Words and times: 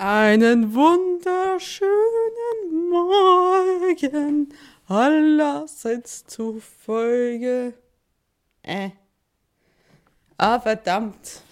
Einen 0.00 0.74
wunderschönen 0.74 1.90
Morgen 2.88 4.54
allerseits 4.86 6.24
zufolge. 6.24 7.74
Äh. 8.62 8.90
Ah, 10.36 10.60
verdammt. 10.60 11.42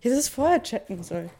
Ich 0.00 0.04
hätte 0.04 0.16
es 0.16 0.28
vorher 0.28 0.62
checken 0.62 1.02
sollen. 1.02 1.30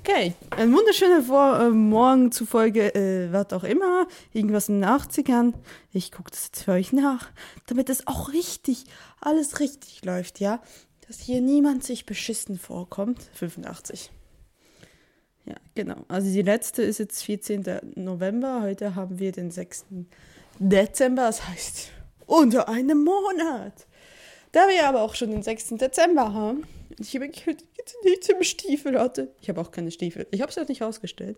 Okay, 0.00 0.34
ein 0.50 0.72
wunderschöner 0.74 1.22
Vor 1.22 1.60
äh, 1.60 1.70
Morgen 1.70 2.32
zufolge, 2.32 2.92
äh, 2.92 3.32
was 3.32 3.52
auch 3.52 3.62
immer, 3.62 4.08
irgendwas 4.32 4.68
in 4.68 4.80
den 4.80 4.90
80ern. 4.90 5.54
Ich 5.92 6.10
gucke 6.10 6.32
das 6.32 6.46
jetzt 6.46 6.64
für 6.64 6.72
euch 6.72 6.92
nach, 6.92 7.30
damit 7.66 7.90
es 7.90 8.08
auch 8.08 8.32
richtig, 8.32 8.86
alles 9.20 9.60
richtig 9.60 10.04
läuft, 10.04 10.40
ja? 10.40 10.60
Dass 11.06 11.20
hier 11.20 11.40
niemand 11.40 11.84
sich 11.84 12.06
beschissen 12.06 12.58
vorkommt. 12.58 13.22
85. 13.34 14.10
Ja, 15.46 15.54
genau. 15.74 16.04
Also 16.08 16.30
die 16.30 16.42
letzte 16.42 16.82
ist 16.82 16.98
jetzt 16.98 17.22
14. 17.22 17.64
November. 17.94 18.62
Heute 18.62 18.94
haben 18.94 19.18
wir 19.18 19.32
den 19.32 19.50
6. 19.50 19.86
Dezember. 20.58 21.22
Das 21.22 21.46
heißt, 21.46 21.90
unter 22.26 22.68
einem 22.68 23.04
Monat. 23.04 23.86
Da 24.52 24.68
wir 24.68 24.88
aber 24.88 25.02
auch 25.02 25.14
schon 25.14 25.30
den 25.30 25.42
6. 25.42 25.68
Dezember 25.76 26.32
haben, 26.32 26.64
ich 26.98 27.14
habe 27.14 27.26
nichts 27.26 28.28
im 28.28 28.42
Stiefel 28.42 28.98
hatte. 28.98 29.34
Ich 29.40 29.48
habe 29.48 29.60
auch 29.60 29.70
keine 29.70 29.90
Stiefel. 29.90 30.26
Ich 30.30 30.40
habe 30.40 30.50
es 30.50 30.56
ja 30.56 30.64
nicht 30.64 30.82
rausgestellt. 30.82 31.36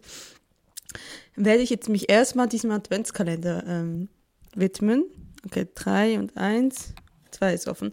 Werde 1.36 1.62
ich 1.62 1.70
jetzt 1.70 1.88
mich 1.88 2.08
erstmal 2.08 2.48
diesem 2.48 2.70
Adventskalender 2.70 3.64
ähm, 3.66 4.08
widmen. 4.54 5.04
Okay, 5.44 5.66
3 5.74 6.18
und 6.18 6.36
1. 6.36 6.94
2 7.32 7.54
ist 7.54 7.68
offen. 7.68 7.92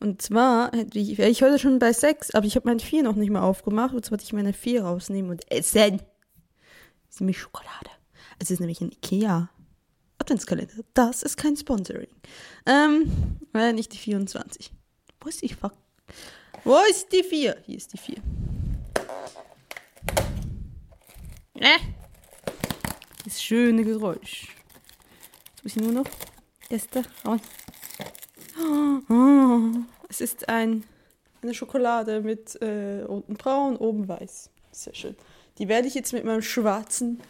Und 0.00 0.22
zwar 0.22 0.72
wäre 0.72 1.28
ich 1.28 1.42
heute 1.42 1.58
schon 1.58 1.78
bei 1.78 1.92
6, 1.92 2.34
aber 2.34 2.46
ich 2.46 2.54
habe 2.56 2.68
mein 2.68 2.80
4 2.80 3.02
noch 3.02 3.16
nicht 3.16 3.30
mal 3.30 3.42
aufgemacht. 3.42 3.94
Und 3.94 4.04
zwar 4.04 4.12
wollte 4.12 4.24
ich 4.24 4.32
meine 4.32 4.52
4 4.52 4.84
rausnehmen 4.84 5.30
und 5.30 5.50
essen. 5.50 5.98
Das 7.06 7.16
ist 7.16 7.20
nämlich 7.20 7.38
Schokolade. 7.38 7.90
Es 8.38 8.50
ist 8.50 8.60
nämlich 8.60 8.80
ein 8.80 8.92
Ikea 8.92 9.50
Adventskalender. 10.18 10.74
Das 10.94 11.22
ist 11.22 11.36
kein 11.36 11.56
Sponsoring. 11.56 12.08
Ähm, 12.66 13.38
äh, 13.54 13.72
nicht 13.72 13.92
die 13.92 13.98
24. 13.98 14.70
Wo 15.20 15.28
ist 15.28 15.42
die 15.42 15.48
Fuck? 15.48 15.72
Wo 16.64 16.76
ist 16.90 17.12
die 17.12 17.22
4? 17.22 17.56
Hier 17.64 17.76
ist 17.76 17.92
die 17.92 17.98
4. 17.98 18.16
Äh. 21.54 21.78
Das 23.24 23.42
schöne 23.42 23.84
Geräusch. 23.84 24.48
Jetzt 25.50 25.64
muss 25.64 25.76
ich 25.76 25.82
nur 25.82 25.92
noch 25.92 26.06
Gäste 26.68 27.02
raus. 27.24 27.40
Es 30.08 30.20
ist 30.20 30.48
ein, 30.48 30.84
eine 31.42 31.54
Schokolade 31.54 32.20
mit 32.20 32.60
äh, 32.62 33.04
unten 33.06 33.34
braun, 33.34 33.76
oben 33.76 34.08
weiß. 34.08 34.50
Sehr 34.72 34.94
schön. 34.94 35.16
Die 35.58 35.68
werde 35.68 35.88
ich 35.88 35.94
jetzt 35.94 36.12
mit 36.12 36.24
meinem 36.24 36.42
schwarzen 36.42 37.20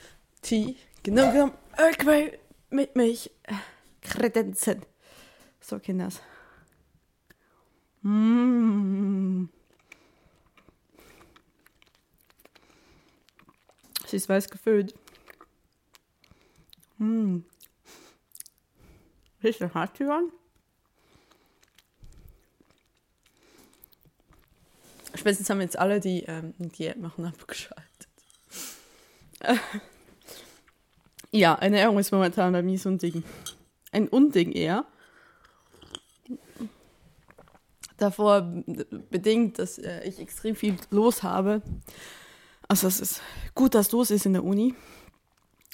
Tee 0.43 0.77
genau 1.03 1.33
genommen 1.33 1.53
mit 2.71 2.97
mich 2.97 3.31
äh, 3.45 3.55
kredenzen. 4.03 4.85
So, 5.61 5.79
Kinders. 5.79 6.21
Mmh. 8.03 9.49
Sie 14.07 14.17
ist 14.17 14.29
weiß 14.29 14.49
gefüllt. 14.49 14.95
Mmh. 16.99 17.43
Bisschen 19.41 19.75
hart 19.75 19.99
hören. 20.01 20.33
Spätestens 25.19 25.51
haben 25.51 25.61
jetzt 25.61 25.77
alle, 25.77 25.99
die 25.99 26.23
ähm, 26.29 26.55
Diät 26.59 26.97
machen, 26.97 27.25
abgeschaltet. 27.25 28.09
ja, 31.33 31.55
Ernährung 31.55 31.99
ist 31.99 32.13
momentan 32.13 32.53
bei 32.53 32.63
mir 32.63 32.79
so 32.79 32.89
ein 32.89 32.99
Ding. 32.99 33.25
Ein 33.91 34.07
Unding 34.07 34.53
eher. 34.53 34.85
Davor 37.97 38.63
bedingt, 39.11 39.59
dass 39.59 39.79
äh, 39.79 40.05
ich 40.05 40.21
extrem 40.21 40.55
viel 40.55 40.77
los 40.91 41.25
habe. 41.25 41.63
Also 42.69 42.87
es 42.87 43.01
ist 43.01 43.21
gut, 43.57 43.75
dass 43.75 43.91
los 43.91 44.13
ist 44.13 44.25
in 44.25 44.35
der 44.35 44.45
Uni. 44.45 44.77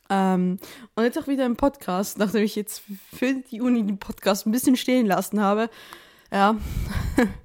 Ähm, 0.09 0.59
und 0.95 1.05
jetzt 1.05 1.19
auch 1.19 1.29
wieder 1.29 1.45
im 1.45 1.57
Podcast, 1.57 2.17
nachdem 2.17 2.45
ich 2.45 2.57
jetzt 2.57 2.83
für 3.13 3.35
die 3.35 3.61
Uni 3.61 3.85
den 3.85 3.99
Podcast 3.99 4.47
ein 4.47 4.53
bisschen 4.53 4.77
stehen 4.77 5.05
lassen 5.05 5.41
habe. 5.41 5.69
Ja. 6.33 6.57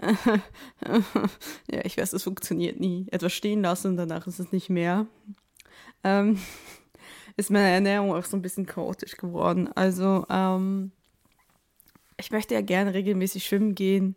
ja, 1.70 1.84
ich 1.84 1.96
weiß, 1.96 2.12
es 2.12 2.22
funktioniert 2.22 2.80
nie. 2.80 3.06
Etwas 3.10 3.32
stehen 3.32 3.62
lassen 3.62 3.92
und 3.92 3.96
danach 3.96 4.26
ist 4.26 4.40
es 4.40 4.52
nicht 4.52 4.70
mehr. 4.70 5.06
Ähm, 6.02 6.38
ist 7.36 7.50
meine 7.50 7.70
Ernährung 7.70 8.12
auch 8.12 8.24
so 8.24 8.36
ein 8.36 8.42
bisschen 8.42 8.66
chaotisch 8.66 9.16
geworden. 9.16 9.68
Also, 9.74 10.26
ähm, 10.28 10.92
ich 12.18 12.30
möchte 12.30 12.54
ja 12.54 12.60
gerne 12.60 12.94
regelmäßig 12.94 13.44
schwimmen 13.44 13.74
gehen, 13.74 14.16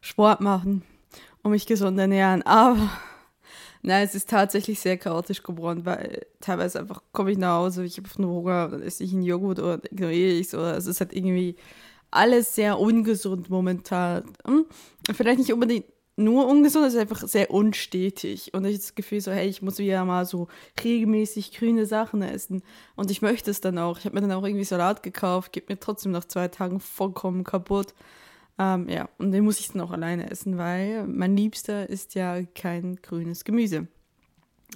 Sport 0.00 0.40
machen 0.40 0.82
und 1.42 1.52
mich 1.52 1.66
gesund 1.66 1.98
ernähren, 1.98 2.42
aber 2.42 2.90
nein, 3.82 4.04
es 4.04 4.14
ist 4.14 4.28
tatsächlich 4.28 4.80
sehr 4.80 4.98
chaotisch 4.98 5.42
geworden, 5.42 5.86
weil 5.86 6.26
teilweise 6.40 6.80
einfach 6.80 7.02
komme 7.12 7.32
ich 7.32 7.38
nach 7.38 7.56
Hause, 7.56 7.84
ich 7.84 7.96
habe 7.96 8.08
nur 8.18 8.34
Hunger, 8.34 8.68
dann 8.68 8.82
esse 8.82 9.04
ich 9.04 9.12
einen 9.12 9.22
Joghurt 9.22 9.58
oder 9.58 9.80
ignoriere 9.90 10.32
ich 10.32 10.48
es 10.48 10.54
oder 10.54 10.76
es 10.76 10.86
ist 10.86 11.00
halt 11.00 11.14
irgendwie 11.14 11.56
alles 12.10 12.54
sehr 12.54 12.78
ungesund 12.78 13.50
momentan. 13.50 14.24
Hm? 14.46 14.66
Vielleicht 15.12 15.38
nicht 15.38 15.52
unbedingt 15.52 15.86
nur 16.18 16.48
ungesund, 16.48 16.84
es 16.86 16.94
ist 16.94 17.00
einfach 17.00 17.26
sehr 17.28 17.50
unstetig. 17.50 18.52
Und 18.52 18.64
ich 18.64 18.72
habe 18.72 18.78
das 18.78 18.94
Gefühl 18.96 19.20
so, 19.20 19.30
hey, 19.30 19.48
ich 19.48 19.62
muss 19.62 19.78
wieder 19.78 20.04
mal 20.04 20.26
so 20.26 20.48
regelmäßig 20.82 21.52
grüne 21.52 21.86
Sachen 21.86 22.22
essen. 22.22 22.62
Und 22.96 23.12
ich 23.12 23.22
möchte 23.22 23.50
es 23.52 23.60
dann 23.60 23.78
auch. 23.78 23.98
Ich 23.98 24.04
habe 24.04 24.16
mir 24.16 24.22
dann 24.22 24.32
auch 24.32 24.44
irgendwie 24.44 24.64
Salat 24.64 25.04
gekauft, 25.04 25.52
geht 25.52 25.68
mir 25.68 25.78
trotzdem 25.78 26.10
nach 26.10 26.24
zwei 26.24 26.48
Tagen 26.48 26.80
vollkommen 26.80 27.44
kaputt. 27.44 27.94
Ähm, 28.58 28.88
ja, 28.88 29.08
und 29.18 29.30
den 29.30 29.44
muss 29.44 29.60
ich 29.60 29.68
dann 29.68 29.80
auch 29.80 29.92
alleine 29.92 30.28
essen, 30.28 30.58
weil 30.58 31.06
mein 31.06 31.36
Liebster 31.36 31.88
ist 31.88 32.16
ja 32.16 32.42
kein 32.42 32.96
grünes 32.96 33.44
Gemüse. 33.44 33.86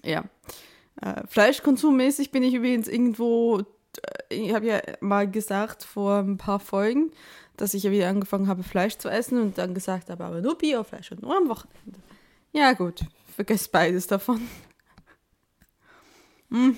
Ja. 0.05 0.25
Äh, 1.01 1.27
Fleischkonsummäßig 1.27 2.31
bin 2.31 2.45
ich 2.45 2.55
übrigens 2.55 2.87
irgendwo 2.87 3.63
ich 4.29 4.55
habe 4.55 4.67
ja 4.67 4.81
mal 5.01 5.31
gesagt 5.31 5.85
vor 5.85 6.19
ein 6.19 6.39
paar 6.39 6.61
Folgen, 6.61 7.13
dass 7.57 7.75
ich 7.75 7.83
ja 7.83 7.91
wieder 7.91 8.09
angefangen 8.09 8.49
habe, 8.49 8.63
Fleisch 8.63 8.97
zu 8.97 9.09
essen 9.09 9.41
und 9.41 9.59
dann 9.59 9.75
gesagt 9.75 10.11
habe, 10.11 10.25
aber 10.25 10.41
nur 10.41 10.57
Biofleisch 10.57 11.13
und 11.13 11.23
nur 11.23 11.37
am 11.37 11.49
Wochenende. 11.49 12.01
Ja, 12.53 12.73
gut, 12.73 13.05
vergesst 13.35 13.71
beides 13.73 14.07
davon. 14.07 14.41
hm. 16.51 16.77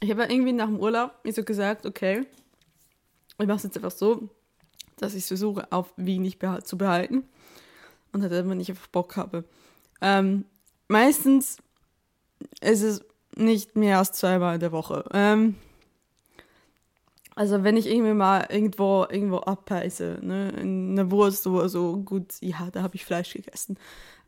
Ich 0.00 0.10
habe 0.10 0.22
ja 0.22 0.30
irgendwie 0.30 0.52
nach 0.52 0.66
dem 0.66 0.78
Urlaub 0.78 1.12
mir 1.24 1.32
so 1.32 1.42
gesagt, 1.44 1.86
okay, 1.86 2.26
ich 3.38 3.46
mache 3.46 3.56
es 3.56 3.62
jetzt 3.62 3.76
einfach 3.76 3.90
so, 3.90 4.28
dass 4.98 5.14
ich 5.14 5.24
versuche, 5.24 5.66
auf 5.72 5.92
wenig 5.96 6.38
zu 6.64 6.76
behalten 6.76 7.24
und 8.12 8.22
halt 8.22 8.32
immer 8.32 8.54
nicht 8.54 8.70
einfach 8.70 8.86
Bock 8.88 9.16
habe. 9.16 9.44
Ähm, 10.02 10.44
meistens 10.88 11.56
es 12.60 12.82
ist 12.82 13.04
nicht 13.36 13.76
mehr 13.76 13.98
als 13.98 14.12
zweimal 14.12 14.54
in 14.54 14.60
der 14.60 14.72
Woche. 14.72 15.04
Ähm, 15.12 15.56
also 17.36 17.64
wenn 17.64 17.76
ich 17.76 17.86
irgendwie 17.86 18.14
mal 18.14 18.46
irgendwo 18.48 19.06
irgendwo 19.10 19.38
abpeise, 19.38 20.18
ne, 20.22 20.50
in 20.50 20.92
einer 20.92 21.10
Wurst 21.10 21.46
oder 21.46 21.68
so, 21.68 21.96
gut, 21.98 22.34
ja, 22.40 22.68
da 22.70 22.82
habe 22.82 22.94
ich 22.94 23.04
Fleisch 23.04 23.32
gegessen. 23.32 23.76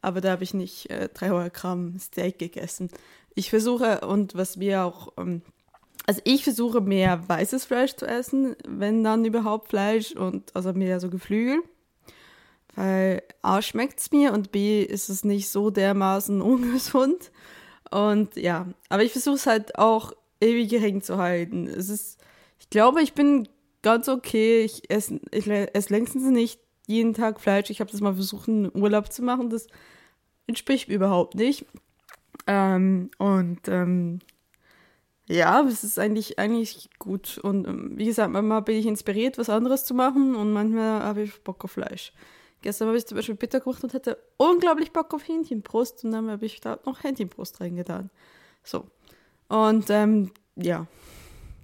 Aber 0.02 0.20
da 0.20 0.30
habe 0.32 0.44
ich 0.44 0.54
nicht 0.54 0.90
äh, 0.90 1.08
300 1.12 1.54
Gramm 1.54 1.98
Steak 1.98 2.38
gegessen. 2.38 2.90
Ich 3.34 3.50
versuche, 3.50 4.00
und 4.00 4.34
was 4.34 4.58
wir 4.58 4.84
auch, 4.84 5.12
ähm, 5.18 5.42
also 6.06 6.20
ich 6.24 6.44
versuche 6.44 6.80
mehr 6.80 7.28
weißes 7.28 7.64
Fleisch 7.64 7.94
zu 7.94 8.06
essen, 8.06 8.56
wenn 8.66 9.04
dann 9.04 9.24
überhaupt 9.24 9.68
Fleisch 9.68 10.12
und 10.12 10.54
also 10.54 10.72
mehr 10.72 11.00
so 11.00 11.08
Geflügel. 11.10 11.62
Weil 12.74 13.22
A 13.42 13.62
schmeckt 13.62 14.00
es 14.00 14.10
mir 14.10 14.32
und 14.32 14.52
B 14.52 14.82
ist 14.82 15.08
es 15.08 15.24
nicht 15.24 15.48
so 15.48 15.70
dermaßen 15.70 16.42
ungesund. 16.42 17.30
Und 17.90 18.36
ja, 18.36 18.66
aber 18.88 19.02
ich 19.02 19.12
versuche 19.12 19.36
es 19.36 19.46
halt 19.46 19.78
auch 19.78 20.12
ewig 20.40 20.68
gering 20.68 21.02
zu 21.02 21.18
halten. 21.18 21.66
Es 21.66 21.88
ist, 21.88 22.18
ich 22.58 22.70
glaube, 22.70 23.02
ich 23.02 23.14
bin 23.14 23.48
ganz 23.82 24.08
okay. 24.08 24.62
Ich 24.62 24.90
esse, 24.90 25.20
ich 25.30 25.48
esse 25.48 25.92
längstens 25.92 26.24
nicht 26.24 26.60
jeden 26.86 27.14
Tag 27.14 27.40
Fleisch. 27.40 27.70
Ich 27.70 27.80
habe 27.80 27.90
das 27.90 28.00
mal 28.00 28.14
versucht, 28.14 28.48
einen 28.48 28.70
Urlaub 28.74 29.12
zu 29.12 29.22
machen. 29.22 29.50
Das 29.50 29.66
entspricht 30.46 30.88
mir 30.88 30.94
überhaupt 30.94 31.34
nicht. 31.34 31.66
Ähm, 32.46 33.10
und 33.18 33.68
ähm, 33.68 34.20
ja, 35.28 35.60
es 35.62 35.82
ist 35.82 35.98
eigentlich, 35.98 36.38
eigentlich 36.38 36.88
gut. 36.98 37.38
Und 37.38 37.66
ähm, 37.66 37.92
wie 37.96 38.06
gesagt, 38.06 38.32
manchmal 38.32 38.62
bin 38.62 38.76
ich 38.76 38.86
inspiriert, 38.86 39.38
was 39.38 39.50
anderes 39.50 39.84
zu 39.84 39.94
machen 39.94 40.36
und 40.36 40.52
manchmal 40.52 41.02
habe 41.02 41.22
ich 41.22 41.42
Bock 41.42 41.64
auf 41.64 41.72
Fleisch. 41.72 42.12
Gestern 42.62 42.88
habe 42.88 42.98
ich 42.98 43.06
zum 43.06 43.16
Beispiel 43.16 43.34
Bitter 43.34 43.60
gemacht 43.60 43.82
und 43.84 43.94
hatte 43.94 44.18
unglaublich 44.36 44.92
Bock 44.92 45.12
auf 45.14 45.26
Hähnchenbrust 45.26 46.04
und 46.04 46.12
dann 46.12 46.30
habe 46.30 46.46
ich 46.46 46.60
da 46.60 46.78
noch 46.84 47.02
Hähnchenbrust 47.02 47.60
reingetan. 47.60 48.10
So. 48.64 48.86
Und 49.48 49.90
ähm, 49.90 50.32
ja. 50.56 50.86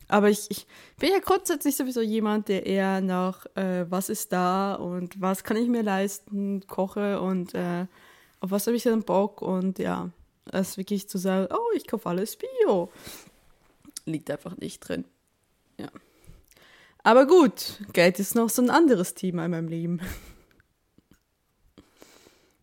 Aber 0.08 0.28
ich, 0.28 0.50
ich 0.50 0.66
bin 0.98 1.10
ja 1.10 1.20
grundsätzlich 1.20 1.74
sowieso 1.74 2.02
jemand, 2.02 2.48
der 2.48 2.66
eher 2.66 3.00
nach, 3.00 3.46
äh, 3.56 3.86
was 3.90 4.10
ist 4.10 4.32
da 4.32 4.74
und 4.74 5.20
was 5.20 5.42
kann 5.42 5.56
ich 5.56 5.68
mir 5.68 5.82
leisten, 5.82 6.66
koche 6.66 7.20
und 7.20 7.54
äh, 7.54 7.86
auf 8.40 8.50
was 8.50 8.66
habe 8.66 8.76
ich 8.76 8.82
denn 8.82 9.04
Bock 9.04 9.40
und 9.40 9.78
ja, 9.78 10.10
es 10.50 10.76
wirklich 10.76 11.08
zu 11.08 11.16
sagen, 11.16 11.48
oh, 11.52 11.74
ich 11.74 11.86
kaufe 11.86 12.08
alles 12.08 12.36
Bio, 12.36 12.90
liegt 14.04 14.30
einfach 14.30 14.56
nicht 14.58 14.80
drin. 14.80 15.06
Ja. 15.78 15.88
Aber 17.04 17.26
gut, 17.26 17.80
Geld 17.92 18.20
ist 18.20 18.34
noch 18.34 18.50
so 18.50 18.62
ein 18.62 18.70
anderes 18.70 19.14
Thema 19.14 19.46
in 19.46 19.50
meinem 19.52 19.68
Leben. 19.68 20.00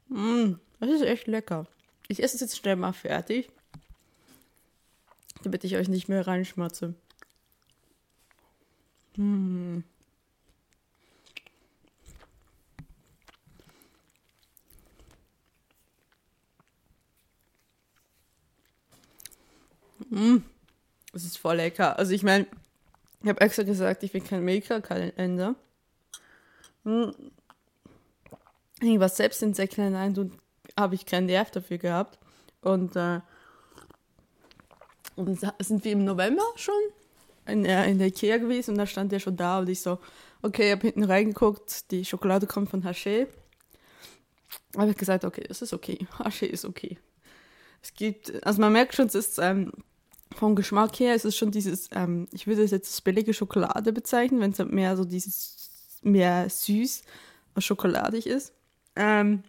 Mm, 0.09 0.59
das 0.79 0.89
ist 0.89 1.01
echt 1.01 1.27
lecker. 1.27 1.65
Ich 2.07 2.21
esse 2.23 2.35
es 2.35 2.41
jetzt 2.41 2.57
schnell 2.57 2.75
mal 2.75 2.93
fertig, 2.93 3.49
damit 5.43 5.63
ich 5.63 5.75
euch 5.75 5.87
nicht 5.87 6.09
mehr 6.09 6.25
reinschmatze. 6.27 6.95
Mm. 9.17 9.79
Mm. 20.09 20.37
Es 21.13 21.25
ist 21.25 21.37
voll 21.37 21.57
lecker. 21.57 21.97
Also 21.97 22.13
ich 22.13 22.23
meine, 22.23 22.47
ich 23.21 23.29
habe 23.29 23.41
extra 23.41 23.63
gesagt, 23.63 24.03
ich 24.03 24.11
bin 24.11 24.23
kein 24.23 24.45
Maker-Kalender. 24.45 25.55
Hm. 28.79 28.87
Irgendwas 28.87 29.17
selbst 29.17 29.41
in 29.43 29.53
Säckchen 29.53 29.85
hinein 29.85 30.31
habe 30.77 30.95
ich 30.95 31.05
keinen 31.05 31.25
Nerv 31.25 31.51
dafür 31.51 31.77
gehabt. 31.77 32.19
Und, 32.61 32.95
äh, 32.95 33.21
und 35.15 35.39
sind 35.59 35.83
wir 35.83 35.91
im 35.91 36.03
November 36.03 36.43
schon 36.55 36.73
in, 37.45 37.65
äh, 37.65 37.89
in 37.89 37.97
der 37.97 38.07
Ikea 38.07 38.37
gewesen 38.37 38.71
und 38.71 38.77
da 38.77 38.85
stand 38.85 39.11
der 39.11 39.19
schon 39.19 39.37
da 39.37 39.59
und 39.59 39.69
ich 39.69 39.81
so, 39.81 39.99
okay, 40.41 40.67
ich 40.67 40.71
habe 40.71 40.81
hinten 40.81 41.03
reingeguckt, 41.03 41.91
die 41.91 42.05
Schokolade 42.05 42.47
kommt 42.47 42.69
von 42.69 42.83
Haché. 42.83 43.27
Habe 44.77 44.91
ich 44.91 44.97
gesagt, 44.97 45.25
okay, 45.25 45.43
es 45.49 45.61
ist 45.61 45.73
okay. 45.73 46.07
Haché 46.19 46.45
ist 46.45 46.65
okay. 46.65 46.97
Es 47.81 47.93
gibt, 47.93 48.45
also 48.45 48.61
man 48.61 48.73
merkt 48.73 48.95
schon, 48.95 49.07
es 49.07 49.15
ist 49.15 49.39
ähm, 49.39 49.71
vom 50.35 50.55
Geschmack 50.55 50.99
her 50.99 51.15
ist 51.15 51.25
es 51.25 51.35
schon 51.35 51.51
dieses, 51.51 51.89
ähm, 51.93 52.27
ich 52.31 52.45
würde 52.45 52.63
es 52.63 52.71
jetzt 52.71 52.89
als 52.89 53.01
billige 53.01 53.33
Schokolade 53.33 53.93
bezeichnen, 53.93 54.41
wenn 54.41 54.51
es 54.51 54.59
halt 54.59 54.71
mehr 54.71 54.95
so 54.95 55.05
dieses, 55.05 55.99
mehr 56.01 56.49
süß 56.49 57.03
als 57.55 57.65
schokoladig 57.65 58.27
ist. 58.27 58.53
Ähm, 58.99 59.43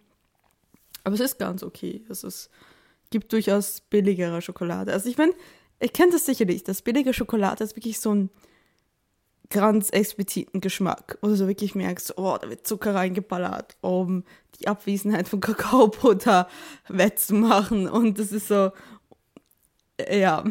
aber 1.02 1.14
es 1.14 1.20
ist 1.20 1.38
ganz 1.38 1.62
okay. 1.62 2.04
Es 2.08 2.24
ist, 2.24 2.50
gibt 3.10 3.32
durchaus 3.32 3.80
billigere 3.80 4.40
Schokolade. 4.40 4.92
Also 4.92 5.10
ich 5.10 5.18
meine, 5.18 5.32
ich 5.80 5.92
kenne 5.92 6.12
das 6.12 6.24
sicherlich, 6.24 6.62
dass 6.62 6.82
billige 6.82 7.12
Schokolade 7.12 7.64
ist 7.64 7.76
wirklich 7.76 7.98
so 7.98 8.14
ein 8.14 8.30
ganz 9.48 9.90
expliziten 9.90 10.60
Geschmack, 10.60 11.18
wo 11.20 11.26
du 11.26 11.34
so 11.34 11.48
wirklich 11.48 11.74
merkst, 11.74 12.16
oh, 12.16 12.38
da 12.40 12.48
wird 12.48 12.64
Zucker 12.64 12.94
reingeballert, 12.94 13.76
um 13.80 14.22
die 14.60 14.68
Abwesenheit 14.68 15.26
von 15.26 15.40
Kakaobutter 15.40 16.48
wettzumachen. 16.88 17.88
Und 17.88 18.20
das 18.20 18.30
ist 18.30 18.46
so, 18.46 18.70
ja, 20.08 20.44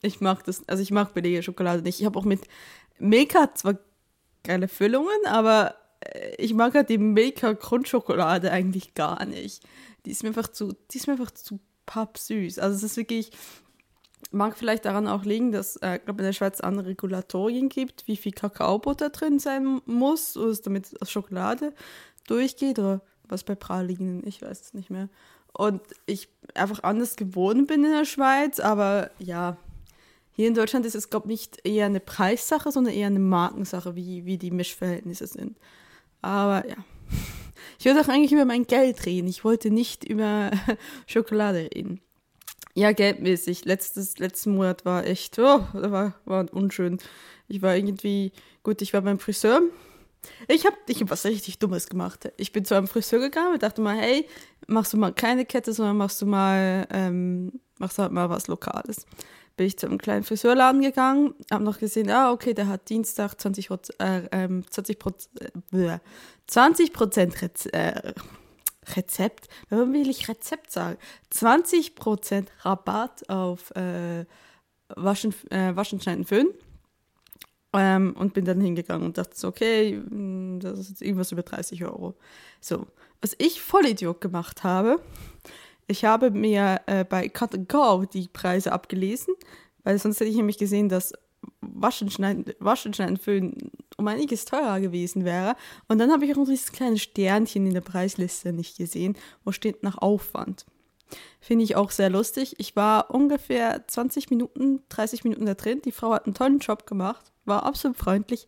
ich 0.00 0.20
mag 0.20 0.44
das, 0.44 0.68
also 0.68 0.80
ich 0.80 0.92
mag 0.92 1.12
billige 1.14 1.42
Schokolade 1.42 1.82
nicht. 1.82 1.98
Ich 1.98 2.06
habe 2.06 2.18
auch 2.18 2.24
mit 2.24 2.42
Milka 3.00 3.52
zwar 3.54 3.78
geile 4.44 4.68
Füllungen, 4.68 5.26
aber 5.26 5.70
äh, 5.70 5.83
ich 6.38 6.54
mag 6.54 6.74
halt 6.74 6.88
die 6.88 6.98
Milka 6.98 7.52
Grundschokolade 7.52 8.50
eigentlich 8.50 8.94
gar 8.94 9.24
nicht. 9.24 9.62
Die 10.04 10.10
ist 10.10 10.22
mir 10.22 10.30
einfach 10.30 10.48
zu, 10.48 10.74
die 10.90 10.98
ist 10.98 11.06
mir 11.06 11.14
einfach 11.14 11.30
zu 11.30 11.60
pappsüß. 11.86 12.58
Also 12.58 12.76
es 12.76 12.82
ist 12.82 12.96
wirklich, 12.96 13.30
mag 14.30 14.56
vielleicht 14.56 14.84
daran 14.84 15.08
auch 15.08 15.24
liegen, 15.24 15.52
dass 15.52 15.76
äh, 15.76 15.98
glaube 16.04 16.20
in 16.20 16.26
der 16.26 16.32
Schweiz 16.32 16.60
andere 16.60 16.88
Regulatorien 16.88 17.68
gibt, 17.68 18.06
wie 18.06 18.16
viel 18.16 18.32
Kakaobutter 18.32 19.10
drin 19.10 19.38
sein 19.38 19.80
muss, 19.86 20.36
oder 20.36 20.54
damit 20.56 20.94
Schokolade 21.02 21.72
durchgeht 22.26 22.78
oder 22.78 23.02
was 23.28 23.44
bei 23.44 23.54
Pralinen, 23.54 24.26
ich 24.26 24.42
weiß 24.42 24.60
es 24.60 24.74
nicht 24.74 24.90
mehr 24.90 25.08
und 25.54 25.80
ich 26.06 26.28
einfach 26.54 26.82
anders 26.82 27.16
gewohnt 27.16 27.68
bin 27.68 27.84
in 27.84 27.92
der 27.92 28.04
Schweiz. 28.04 28.60
Aber 28.60 29.10
ja, 29.18 29.56
hier 30.32 30.48
in 30.48 30.54
Deutschland 30.54 30.84
ist 30.84 30.96
es, 30.96 31.10
glaube 31.10 31.26
ich, 31.26 31.30
nicht 31.30 31.66
eher 31.66 31.86
eine 31.86 32.00
Preissache, 32.00 32.70
sondern 32.72 32.92
eher 32.92 33.06
eine 33.06 33.20
Markensache, 33.20 33.94
wie, 33.94 34.26
wie 34.26 34.36
die 34.36 34.50
Mischverhältnisse 34.50 35.28
sind. 35.28 35.56
Aber 36.24 36.68
ja. 36.68 36.76
Ich 37.78 37.86
wollte 37.86 38.00
auch 38.00 38.08
eigentlich 38.08 38.32
über 38.32 38.44
mein 38.44 38.66
Geld 38.66 39.04
reden. 39.04 39.28
Ich 39.28 39.44
wollte 39.44 39.70
nicht 39.70 40.04
über 40.04 40.50
Schokolade 41.06 41.68
reden. 41.74 42.00
Ja, 42.74 42.92
geldmäßig. 42.92 43.64
Letztes, 43.64 44.18
letzten 44.18 44.54
Monat 44.54 44.84
war 44.84 45.06
echt, 45.06 45.38
oh, 45.38 45.60
war, 45.72 46.14
war 46.24 46.52
unschön. 46.52 46.98
Ich 47.46 47.62
war 47.62 47.76
irgendwie, 47.76 48.32
gut, 48.62 48.80
ich 48.80 48.94
war 48.94 49.02
beim 49.02 49.18
Friseur 49.18 49.62
ich 50.48 50.66
habe 50.66 50.76
ich 50.88 51.00
hab 51.00 51.10
was 51.10 51.24
richtig 51.24 51.58
Dummes 51.58 51.88
gemacht. 51.88 52.30
Ich 52.36 52.52
bin 52.52 52.64
zu 52.64 52.74
einem 52.74 52.86
Friseur 52.86 53.20
gegangen 53.20 53.54
und 53.54 53.62
dachte 53.62 53.80
mal, 53.80 53.96
hey, 53.96 54.26
machst 54.66 54.92
du 54.92 54.96
mal 54.96 55.12
keine 55.12 55.44
Kette, 55.44 55.72
sondern 55.72 55.96
machst 55.96 56.20
du 56.22 56.26
mal, 56.26 56.86
ähm, 56.90 57.60
machst 57.78 57.98
halt 57.98 58.12
mal 58.12 58.30
was 58.30 58.46
Lokales. 58.46 59.06
Bin 59.56 59.66
ich 59.66 59.78
zu 59.78 59.86
einem 59.86 59.98
kleinen 59.98 60.24
Friseurladen 60.24 60.82
gegangen, 60.82 61.34
habe 61.50 61.62
noch 61.62 61.78
gesehen, 61.78 62.10
ah, 62.10 62.32
okay, 62.32 62.54
der 62.54 62.66
hat 62.66 62.88
Dienstag 62.88 63.40
20 63.40 63.70
äh, 63.98 64.22
ähm, 64.32 64.64
20 64.68 64.98
äh, 65.72 65.98
20 66.48 66.92
Prozent 66.92 67.34
äh, 67.72 68.12
Rezept, 68.96 69.48
warum 69.70 69.92
will 69.92 70.08
ich 70.08 70.28
Rezept 70.28 70.70
sagen? 70.72 70.98
20 71.30 71.94
Prozent 71.94 72.50
Rabatt 72.62 73.28
auf 73.28 73.70
äh, 73.76 74.24
Waschen, 74.88 75.34
äh, 75.50 75.74
Waschen, 75.74 76.00
Schneiden, 76.00 76.24
Föhn. 76.24 76.48
Ähm, 77.72 78.14
und 78.16 78.34
bin 78.34 78.44
dann 78.44 78.60
hingegangen 78.60 79.04
und 79.04 79.18
dachte 79.18 79.46
okay, 79.46 79.94
hm, 79.94 80.60
das 80.60 80.78
ist 80.78 80.90
jetzt 80.90 81.02
irgendwas 81.02 81.32
über 81.32 81.42
30 81.42 81.84
Euro. 81.84 82.14
So, 82.60 82.86
was 83.20 83.34
ich 83.38 83.60
Vollidiot 83.60 84.20
gemacht 84.20 84.62
habe, 84.62 85.00
ich 85.86 86.04
habe 86.04 86.30
mir 86.30 86.80
äh, 86.86 87.04
bei 87.04 87.28
Cut 87.28 87.68
Go 87.68 88.04
die 88.04 88.28
Preise 88.28 88.72
abgelesen, 88.72 89.34
weil 89.82 89.98
sonst 89.98 90.20
hätte 90.20 90.30
ich 90.30 90.36
nämlich 90.36 90.58
gesehen, 90.58 90.88
dass 90.88 91.12
Waschenschneiden, 91.60 92.54
Waschenschneiden 92.58 93.18
Föhn 93.18 93.70
um 93.96 94.08
einiges 94.08 94.44
teurer 94.44 94.80
gewesen 94.80 95.24
wäre. 95.24 95.56
Und 95.88 95.98
dann 95.98 96.10
habe 96.10 96.24
ich 96.24 96.32
auch 96.32 96.36
noch 96.36 96.46
dieses 96.46 96.72
kleine 96.72 96.98
Sternchen 96.98 97.66
in 97.66 97.74
der 97.74 97.82
Preisliste 97.82 98.52
nicht 98.52 98.78
gesehen, 98.78 99.16
wo 99.44 99.52
steht 99.52 99.82
nach 99.82 99.98
Aufwand. 99.98 100.64
Finde 101.40 101.64
ich 101.64 101.76
auch 101.76 101.90
sehr 101.90 102.08
lustig. 102.08 102.54
Ich 102.58 102.76
war 102.76 103.10
ungefähr 103.10 103.86
20 103.86 104.30
Minuten, 104.30 104.80
30 104.88 105.24
Minuten 105.24 105.44
da 105.44 105.54
drin. 105.54 105.82
Die 105.84 105.92
Frau 105.92 106.12
hat 106.12 106.24
einen 106.24 106.34
tollen 106.34 106.58
Job 106.58 106.86
gemacht 106.86 107.34
war 107.44 107.64
absolut 107.64 107.96
freundlich. 107.96 108.46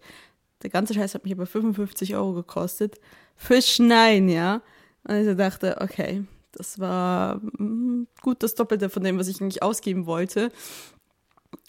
Der 0.63 0.71
ganze 0.71 0.95
Scheiß 0.95 1.15
hat 1.15 1.25
mich 1.25 1.33
aber 1.33 1.47
55 1.47 2.15
Euro 2.15 2.33
gekostet. 2.33 2.99
Für 3.37 3.61
Schneien, 3.61 4.29
ja. 4.29 4.63
Und 5.05 5.29
ich 5.29 5.37
dachte, 5.37 5.77
okay, 5.81 6.25
das 6.57 6.79
war 6.79 7.37
mm, 7.59 8.07
gut 8.23 8.43
das 8.43 8.55
Doppelte 8.55 8.89
von 8.89 9.03
dem, 9.03 9.19
was 9.19 9.29
ich 9.29 9.41
eigentlich 9.41 9.63
ausgeben 9.63 10.07
wollte. 10.07 10.51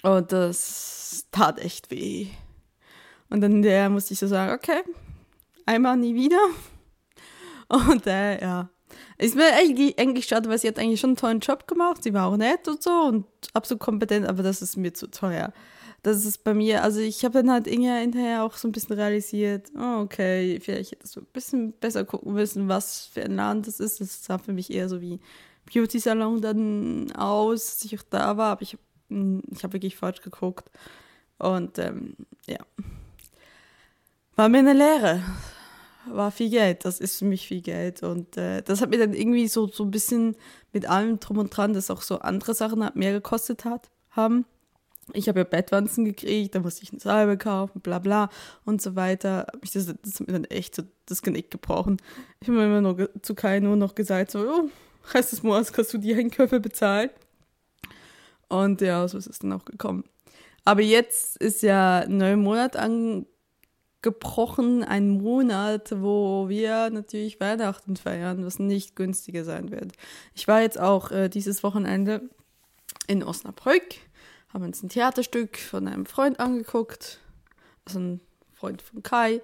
Und 0.03 0.31
das 0.31 1.27
tat 1.31 1.59
echt 1.59 1.91
weh. 1.91 2.27
Und 3.29 3.41
dann 3.41 3.62
der 3.62 3.89
musste 3.89 4.13
ich 4.13 4.19
so 4.19 4.27
sagen, 4.27 4.53
okay, 4.53 4.81
einmal 5.65 5.97
nie 5.97 6.15
wieder. 6.15 6.39
Und 7.67 8.07
äh, 8.07 8.41
ja. 8.41 8.69
Ist 9.17 9.35
mir 9.35 9.53
eigentlich, 9.53 10.00
eigentlich 10.00 10.25
schade, 10.27 10.47
weil 10.50 10.57
sie 10.57 10.67
hat 10.67 10.79
eigentlich 10.79 11.00
schon 11.00 11.12
einen 11.12 11.17
tollen 11.17 11.39
Job 11.39 11.67
gemacht. 11.67 12.03
Sie 12.03 12.13
war 12.13 12.27
auch 12.27 12.38
nett 12.38 12.67
und 12.67 12.81
so 12.81 12.91
und 12.91 13.25
absolut 13.53 13.81
kompetent, 13.81 14.25
aber 14.27 14.43
das 14.43 14.62
ist 14.62 14.77
mir 14.77 14.93
zu 14.93 15.07
teuer 15.12 15.51
das 16.07 16.23
ist 16.23 16.43
bei 16.43 16.53
mir, 16.53 16.83
also 16.83 16.99
ich 16.99 17.25
habe 17.25 17.41
dann 17.41 17.51
halt 17.51 17.67
Inge 17.67 17.99
hinterher 17.99 18.43
auch 18.43 18.55
so 18.55 18.67
ein 18.67 18.71
bisschen 18.71 18.95
realisiert, 18.95 19.71
oh, 19.77 20.01
okay, 20.01 20.57
vielleicht 20.61 20.91
hätte 20.91 21.03
ich 21.03 21.11
so 21.11 21.19
ein 21.19 21.27
bisschen 21.33 21.73
besser 21.73 22.05
gucken 22.05 22.33
müssen, 22.33 22.69
was 22.69 23.07
für 23.07 23.23
ein 23.23 23.35
Land 23.35 23.67
das 23.67 23.79
ist. 23.81 23.99
Das 23.99 24.23
sah 24.23 24.37
für 24.37 24.53
mich 24.53 24.71
eher 24.71 24.87
so 24.87 25.01
wie 25.01 25.19
Beauty-Salon 25.71 26.41
dann 26.41 27.11
aus, 27.11 27.67
dass 27.67 27.85
ich 27.85 27.99
auch 27.99 28.05
da 28.09 28.37
war, 28.37 28.53
aber 28.53 28.61
ich, 28.61 28.77
hm, 29.09 29.43
ich 29.51 29.63
habe 29.63 29.73
wirklich 29.73 29.97
falsch 29.97 30.21
geguckt. 30.21 30.71
Und 31.39 31.77
ähm, 31.77 32.15
ja, 32.47 32.59
war 34.35 34.47
mir 34.47 34.59
eine 34.59 34.73
Lehre. 34.73 35.21
War 36.09 36.31
viel 36.31 36.49
Geld, 36.49 36.85
das 36.85 37.01
ist 37.01 37.19
für 37.19 37.25
mich 37.25 37.47
viel 37.47 37.61
Geld. 37.61 38.01
Und 38.01 38.37
äh, 38.37 38.61
das 38.61 38.79
hat 38.81 38.91
mir 38.91 38.97
dann 38.97 39.13
irgendwie 39.13 39.49
so, 39.49 39.67
so 39.67 39.83
ein 39.83 39.91
bisschen 39.91 40.37
mit 40.71 40.89
allem 40.89 41.19
drum 41.19 41.37
und 41.37 41.55
dran, 41.55 41.73
dass 41.73 41.91
auch 41.91 42.01
so 42.01 42.19
andere 42.19 42.53
Sachen 42.53 42.89
mehr 42.93 43.11
gekostet 43.11 43.65
hat, 43.65 43.89
haben 44.11 44.45
ich 45.13 45.27
habe 45.27 45.39
ja 45.39 45.43
Bettwanzen 45.43 46.05
gekriegt, 46.05 46.55
da 46.55 46.59
musste 46.59 46.83
ich 46.83 46.91
eine 46.91 46.99
Salbe 46.99 47.37
kaufen, 47.37 47.81
bla 47.81 47.99
bla 47.99 48.29
und 48.65 48.81
so 48.81 48.95
weiter. 48.95 49.47
Ich 49.61 49.71
das, 49.71 49.85
das 49.85 50.19
hat 50.19 50.27
mir 50.27 50.33
dann 50.33 50.45
echt 50.45 50.75
so 50.75 50.83
das 51.05 51.21
Genick 51.21 51.51
gebrochen. 51.51 51.97
Ich 52.41 52.47
habe 52.47 52.63
immer 52.63 52.81
nur 52.81 53.09
zu 53.21 53.35
Kai 53.35 53.59
nur 53.59 53.75
noch 53.75 53.95
gesagt, 53.95 54.31
so, 54.31 54.39
oh, 54.39 54.69
Rest 55.13 55.31
des 55.31 55.43
Monats 55.43 55.71
kannst 55.71 55.93
du 55.93 55.97
die 55.97 56.13
Einkäufe 56.13 56.59
bezahlen. 56.59 57.09
Und 58.49 58.81
ja, 58.81 59.07
so 59.07 59.17
ist 59.17 59.27
es 59.27 59.39
dann 59.39 59.53
auch 59.53 59.65
gekommen. 59.65 60.03
Aber 60.65 60.81
jetzt 60.81 61.37
ist 61.37 61.61
ja 61.61 61.99
ein 61.99 62.17
neuer 62.17 62.35
Monat 62.35 62.75
angebrochen, 62.75 64.83
ein 64.83 65.09
Monat, 65.09 65.93
wo 66.01 66.49
wir 66.49 66.89
natürlich 66.89 67.39
Weihnachten 67.39 67.95
feiern, 67.95 68.45
was 68.45 68.59
nicht 68.59 68.95
günstiger 68.95 69.45
sein 69.45 69.71
wird. 69.71 69.93
Ich 70.35 70.47
war 70.47 70.61
jetzt 70.61 70.79
auch 70.79 71.11
äh, 71.11 71.29
dieses 71.29 71.63
Wochenende 71.63 72.29
in 73.07 73.23
Osnabrück 73.23 73.83
haben 74.57 74.65
uns 74.65 74.81
ein 74.81 74.89
Theaterstück 74.89 75.57
von 75.59 75.87
einem 75.87 76.07
Freund 76.07 76.39
angeguckt, 76.39 77.19
also 77.85 77.99
ein 77.99 78.21
Freund 78.55 78.81
von 78.81 79.03
Kai, 79.03 79.41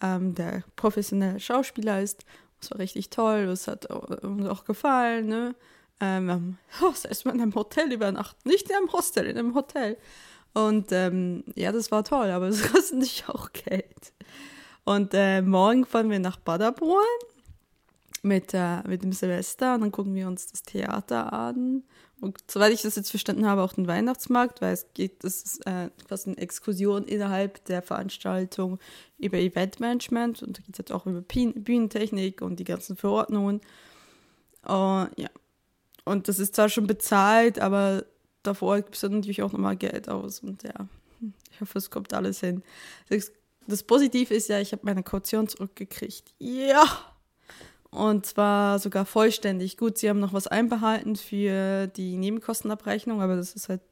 ähm, 0.00 0.36
der 0.36 0.62
professioneller 0.76 1.40
Schauspieler 1.40 2.00
ist. 2.00 2.24
Es 2.60 2.70
war 2.70 2.78
richtig 2.78 3.10
toll, 3.10 3.48
es 3.48 3.66
hat 3.66 3.86
uns 3.86 4.46
auch 4.46 4.64
gefallen. 4.64 5.26
Ne? 5.26 5.56
Ähm, 6.00 6.58
oh, 6.82 6.92
selbst 6.92 7.24
mal 7.24 7.34
in 7.34 7.40
einem 7.40 7.56
Hotel 7.56 7.92
übernachtet, 7.92 8.46
nicht 8.46 8.70
in 8.70 8.76
einem 8.76 8.92
Hostel, 8.92 9.26
in 9.26 9.36
einem 9.36 9.56
Hotel. 9.56 9.96
Und 10.54 10.92
ähm, 10.92 11.42
ja, 11.56 11.72
das 11.72 11.90
war 11.90 12.04
toll, 12.04 12.30
aber 12.30 12.46
es 12.48 12.70
kostet 12.70 12.98
nicht 12.98 13.28
auch 13.28 13.52
Geld. 13.52 14.12
Und 14.84 15.12
äh, 15.12 15.42
morgen 15.42 15.84
fahren 15.84 16.08
wir 16.08 16.20
nach 16.20 16.38
Paderborn 16.42 17.02
mit, 18.22 18.54
äh, 18.54 18.86
mit 18.86 19.02
dem 19.02 19.12
Silvester 19.12 19.74
und 19.74 19.80
dann 19.80 19.92
gucken 19.92 20.14
wir 20.14 20.28
uns 20.28 20.46
das 20.46 20.62
Theater 20.62 21.32
an. 21.32 21.82
Und 22.22 22.38
soweit 22.48 22.72
ich 22.72 22.82
das 22.82 22.94
jetzt 22.94 23.10
verstanden 23.10 23.46
habe, 23.46 23.62
auch 23.62 23.72
den 23.72 23.88
Weihnachtsmarkt, 23.88 24.60
weil 24.60 24.72
es 24.72 24.86
geht, 24.94 25.24
das 25.24 25.42
ist 25.42 25.66
äh, 25.66 25.90
quasi 26.06 26.30
eine 26.30 26.38
Exkursion 26.38 27.04
innerhalb 27.04 27.64
der 27.64 27.82
Veranstaltung 27.82 28.78
über 29.18 29.38
Eventmanagement 29.38 30.40
und 30.44 30.56
da 30.56 30.62
geht 30.62 30.72
es 30.72 30.78
halt 30.78 30.92
auch 30.92 31.04
über 31.06 31.20
Bühnentechnik 31.20 32.40
und 32.40 32.60
die 32.60 32.64
ganzen 32.64 32.96
Verordnungen. 32.96 33.60
Uh, 34.64 35.10
ja. 35.16 35.30
Und 36.04 36.28
das 36.28 36.38
ist 36.38 36.54
zwar 36.54 36.68
schon 36.68 36.86
bezahlt, 36.86 37.58
aber 37.58 38.04
davor 38.44 38.76
gibt 38.76 38.94
es 38.94 39.02
natürlich 39.02 39.42
auch 39.42 39.50
nochmal 39.50 39.76
Geld 39.76 40.08
aus. 40.08 40.38
Und 40.44 40.62
ja, 40.62 40.86
ich 41.50 41.60
hoffe, 41.60 41.76
es 41.76 41.90
kommt 41.90 42.14
alles 42.14 42.38
hin. 42.38 42.62
Das, 43.08 43.32
das 43.66 43.82
Positive 43.82 44.32
ist 44.32 44.48
ja, 44.48 44.60
ich 44.60 44.70
habe 44.70 44.82
meine 44.84 45.02
Kaution 45.02 45.48
zurückgekriegt. 45.48 46.32
Ja! 46.38 47.11
Und 47.92 48.24
zwar 48.24 48.78
sogar 48.78 49.04
vollständig. 49.04 49.76
Gut, 49.76 49.98
sie 49.98 50.08
haben 50.08 50.18
noch 50.18 50.32
was 50.32 50.46
einbehalten 50.46 51.14
für 51.14 51.88
die 51.88 52.16
Nebenkostenabrechnung, 52.16 53.20
aber 53.20 53.36
das 53.36 53.52
ist 53.52 53.68
halt, 53.68 53.82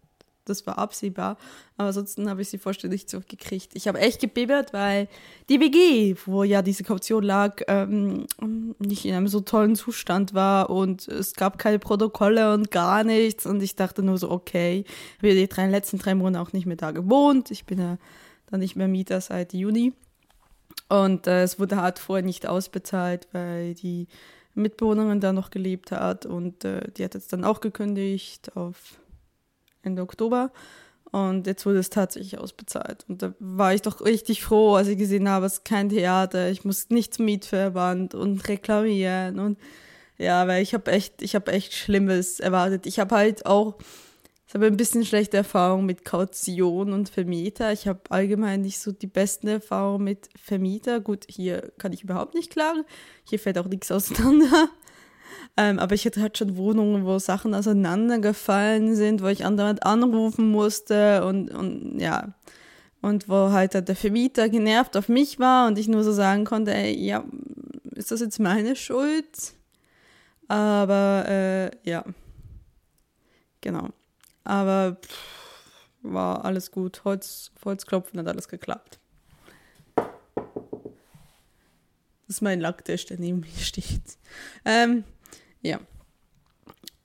das 0.47 0.66
war 0.66 0.78
absehbar. 0.78 1.37
Aber 1.76 1.88
ansonsten 1.88 2.30
habe 2.30 2.40
ich 2.40 2.49
sie 2.49 2.57
vollständig 2.57 3.09
zurückgekriegt. 3.09 3.73
Ich 3.75 3.88
habe 3.88 4.00
echt 4.00 4.23
gebibbert, 4.23 4.73
weil 4.73 5.07
die 5.50 5.61
WG, 5.61 6.16
wo 6.25 6.45
ja 6.45 6.62
diese 6.62 6.83
Kaution 6.83 7.23
lag, 7.23 7.61
ähm, 7.69 8.25
nicht 8.78 9.04
in 9.04 9.14
einem 9.14 9.28
so 9.28 9.40
tollen 9.40 9.76
Zustand 9.76 10.33
war 10.33 10.71
und 10.71 11.07
es 11.07 11.35
gab 11.35 11.59
keine 11.59 11.78
Protokolle 11.78 12.54
und 12.54 12.71
gar 12.71 13.04
nichts. 13.04 13.45
Und 13.45 13.62
ich 13.62 13.76
dachte 13.76 14.02
nur 14.02 14.16
so, 14.16 14.30
okay, 14.30 14.87
ich 14.87 15.19
habe 15.19 15.35
die 15.35 15.47
drei, 15.47 15.69
letzten 15.69 15.99
drei 15.99 16.14
Monate 16.14 16.42
auch 16.42 16.54
nicht 16.54 16.64
mehr 16.64 16.76
da 16.76 16.92
gewohnt. 16.92 17.50
Ich 17.50 17.66
bin 17.66 17.78
ja 17.78 17.99
dann 18.47 18.61
nicht 18.61 18.76
mehr 18.76 18.88
Mieter 18.88 19.21
seit 19.21 19.52
Juni. 19.52 19.92
Und 20.88 21.26
äh, 21.26 21.42
es 21.42 21.58
wurde 21.58 21.80
halt 21.80 21.99
vorher 21.99 22.25
nicht 22.25 22.46
ausbezahlt, 22.46 23.28
weil 23.32 23.75
die 23.75 24.08
Mitbewohnerin 24.54 25.20
da 25.20 25.32
noch 25.32 25.50
gelebt 25.50 25.92
hat 25.92 26.26
und 26.26 26.64
äh, 26.64 26.90
die 26.96 27.04
hat 27.04 27.14
jetzt 27.14 27.32
dann 27.32 27.44
auch 27.44 27.60
gekündigt 27.60 28.56
auf 28.56 28.99
Ende 29.82 30.02
Oktober. 30.02 30.50
Und 31.12 31.46
jetzt 31.49 31.66
wurde 31.66 31.78
es 31.78 31.90
tatsächlich 31.90 32.38
ausbezahlt. 32.38 33.04
Und 33.08 33.22
da 33.22 33.34
war 33.40 33.75
ich 33.75 33.82
doch 33.82 34.04
richtig 34.04 34.44
froh, 34.44 34.75
als 34.75 34.87
ich 34.87 34.96
gesehen 34.96 35.28
habe, 35.28 35.46
es 35.46 35.54
ist 35.54 35.64
kein 35.64 35.88
Theater, 35.88 36.50
ich 36.50 36.64
muss 36.64 36.90
nicht 36.90 37.14
zum 37.14 37.25
Mietverband 37.25 38.14
und 38.14 38.46
reklamieren. 38.49 39.40
Und 39.40 39.58
ja, 40.18 40.46
weil 40.46 40.62
ich 40.62 40.72
habe 40.72 40.92
echt, 40.92 41.22
ich 41.22 41.34
habe 41.34 41.50
echt 41.50 41.72
Schlimmes 41.72 42.38
erwartet. 42.38 42.87
Ich 42.87 43.00
habe 43.00 43.16
halt 43.16 43.44
auch 43.46 43.78
ich 44.50 44.54
habe 44.54 44.66
ein 44.66 44.76
bisschen 44.76 45.04
schlechte 45.04 45.37
Erfahrung 45.37 45.87
mit 45.87 46.04
Kaution 46.04 46.92
und 46.92 47.09
Vermieter. 47.09 47.73
Ich 47.73 47.87
habe 47.87 48.00
allgemein 48.09 48.62
nicht 48.62 48.80
so 48.80 48.90
die 48.90 49.07
besten 49.07 49.47
Erfahrungen 49.47 50.02
mit 50.02 50.28
Vermieter. 50.37 50.99
Gut, 50.99 51.25
hier 51.28 51.71
kann 51.78 51.92
ich 51.92 52.02
überhaupt 52.02 52.35
nicht 52.35 52.50
klagen. 52.50 52.83
Hier 53.23 53.38
fällt 53.38 53.59
auch 53.59 53.69
nichts 53.69 53.92
auseinander. 53.92 54.69
Ähm, 55.57 55.78
aber 55.78 55.95
ich 55.95 56.04
hatte 56.04 56.21
halt 56.21 56.38
schon 56.38 56.57
Wohnungen, 56.57 57.04
wo 57.04 57.19
Sachen 57.19 57.54
auseinandergefallen 57.54 58.95
sind, 58.95 59.23
wo 59.23 59.26
ich 59.26 59.45
andauernd 59.45 59.85
anrufen 59.85 60.49
musste 60.50 61.25
und, 61.25 61.50
und 61.50 61.99
ja. 61.99 62.35
Und 63.00 63.28
wo 63.28 63.50
halt 63.50 63.75
der 63.75 63.97
Vermieter 63.97 64.49
genervt 64.49 64.97
auf 64.97 65.09
mich 65.09 65.38
war 65.38 65.66
und 65.66 65.78
ich 65.78 65.88
nur 65.88 66.04
so 66.04 66.12
sagen 66.12 66.45
konnte, 66.45 66.75
ey, 66.75 66.97
ja, 66.97 67.25
ist 67.95 68.11
das 68.11 68.21
jetzt 68.21 68.38
meine 68.38 68.76
Schuld? 68.76 69.54
Aber 70.49 71.25
äh, 71.28 71.71
ja, 71.88 72.04
genau. 73.61 73.90
Aber 74.44 74.97
pff, 75.02 75.40
war 76.02 76.44
alles 76.44 76.70
gut. 76.70 77.04
Holz, 77.04 77.52
Holzklopfen 77.64 78.18
hat 78.18 78.28
alles 78.28 78.49
geklappt. 78.49 78.99
Das 82.26 82.37
ist 82.37 82.42
mein 82.42 82.61
Lacktest, 82.61 83.11
der 83.11 83.18
neben 83.18 83.40
mir 83.40 83.49
steht. 83.59 84.18
Ähm, 84.64 85.04
ja. 85.62 85.80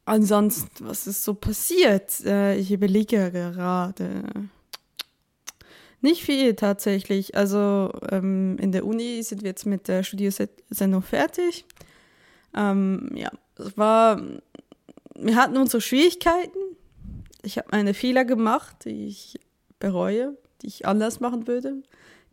Ansonsten, 0.06 0.88
was 0.88 1.08
ist 1.08 1.24
so 1.24 1.34
passiert? 1.34 2.24
Äh, 2.26 2.58
ich 2.58 2.72
überlege 2.72 3.32
gerade. 3.32 4.24
Nicht 6.02 6.22
viel 6.24 6.54
tatsächlich. 6.54 7.36
Also 7.36 7.92
ähm, 8.12 8.58
in 8.60 8.72
der 8.72 8.86
Uni 8.86 9.24
sind 9.24 9.42
wir 9.42 9.50
jetzt 9.50 9.66
mit 9.66 9.88
der 9.88 10.04
Studiosendung 10.04 11.02
fertig. 11.02 11.66
Ähm, 12.56 13.10
ja, 13.16 13.32
es 13.58 13.76
war. 13.76 14.22
Wir 15.16 15.36
hatten 15.36 15.58
unsere 15.58 15.82
Schwierigkeiten 15.82 16.60
ich 17.46 17.58
habe 17.58 17.68
meine 17.72 17.94
Fehler 17.94 18.26
gemacht, 18.26 18.86
die 18.86 19.08
ich 19.08 19.40
bereue, 19.80 20.38
die 20.62 20.68
ich 20.68 20.86
anders 20.86 21.20
machen 21.20 21.48
würde, 21.48 21.84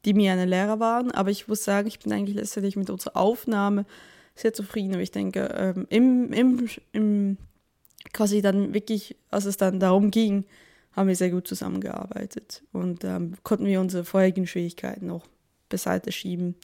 die 0.04 0.14
mir 0.14 0.32
eine 0.32 0.46
Lehrer 0.46 0.80
waren. 0.80 1.10
Aber 1.10 1.30
ich 1.30 1.48
muss 1.48 1.64
sagen, 1.64 1.86
ich 1.86 2.00
bin 2.00 2.12
eigentlich 2.12 2.36
letztendlich 2.36 2.76
mit 2.76 2.90
unserer 2.90 3.16
Aufnahme 3.16 3.84
sehr 4.34 4.52
zufrieden. 4.52 4.94
Aber 4.94 5.02
ich 5.02 5.10
denke, 5.10 5.54
ähm, 5.56 5.86
im, 5.90 6.32
im, 6.32 6.68
im, 6.92 7.36
quasi 8.12 8.40
dann 8.40 8.74
wirklich, 8.74 9.16
als 9.30 9.44
es 9.44 9.56
dann 9.56 9.80
darum 9.80 10.10
ging, 10.10 10.44
haben 10.92 11.08
wir 11.08 11.16
sehr 11.16 11.30
gut 11.30 11.48
zusammengearbeitet 11.48 12.62
und 12.72 13.02
ähm, 13.04 13.34
konnten 13.44 13.64
wir 13.64 13.80
unsere 13.80 14.04
vorherigen 14.04 14.46
Schwierigkeiten 14.46 15.06
noch 15.06 15.26
beiseite 15.70 16.12
schieben. 16.12 16.54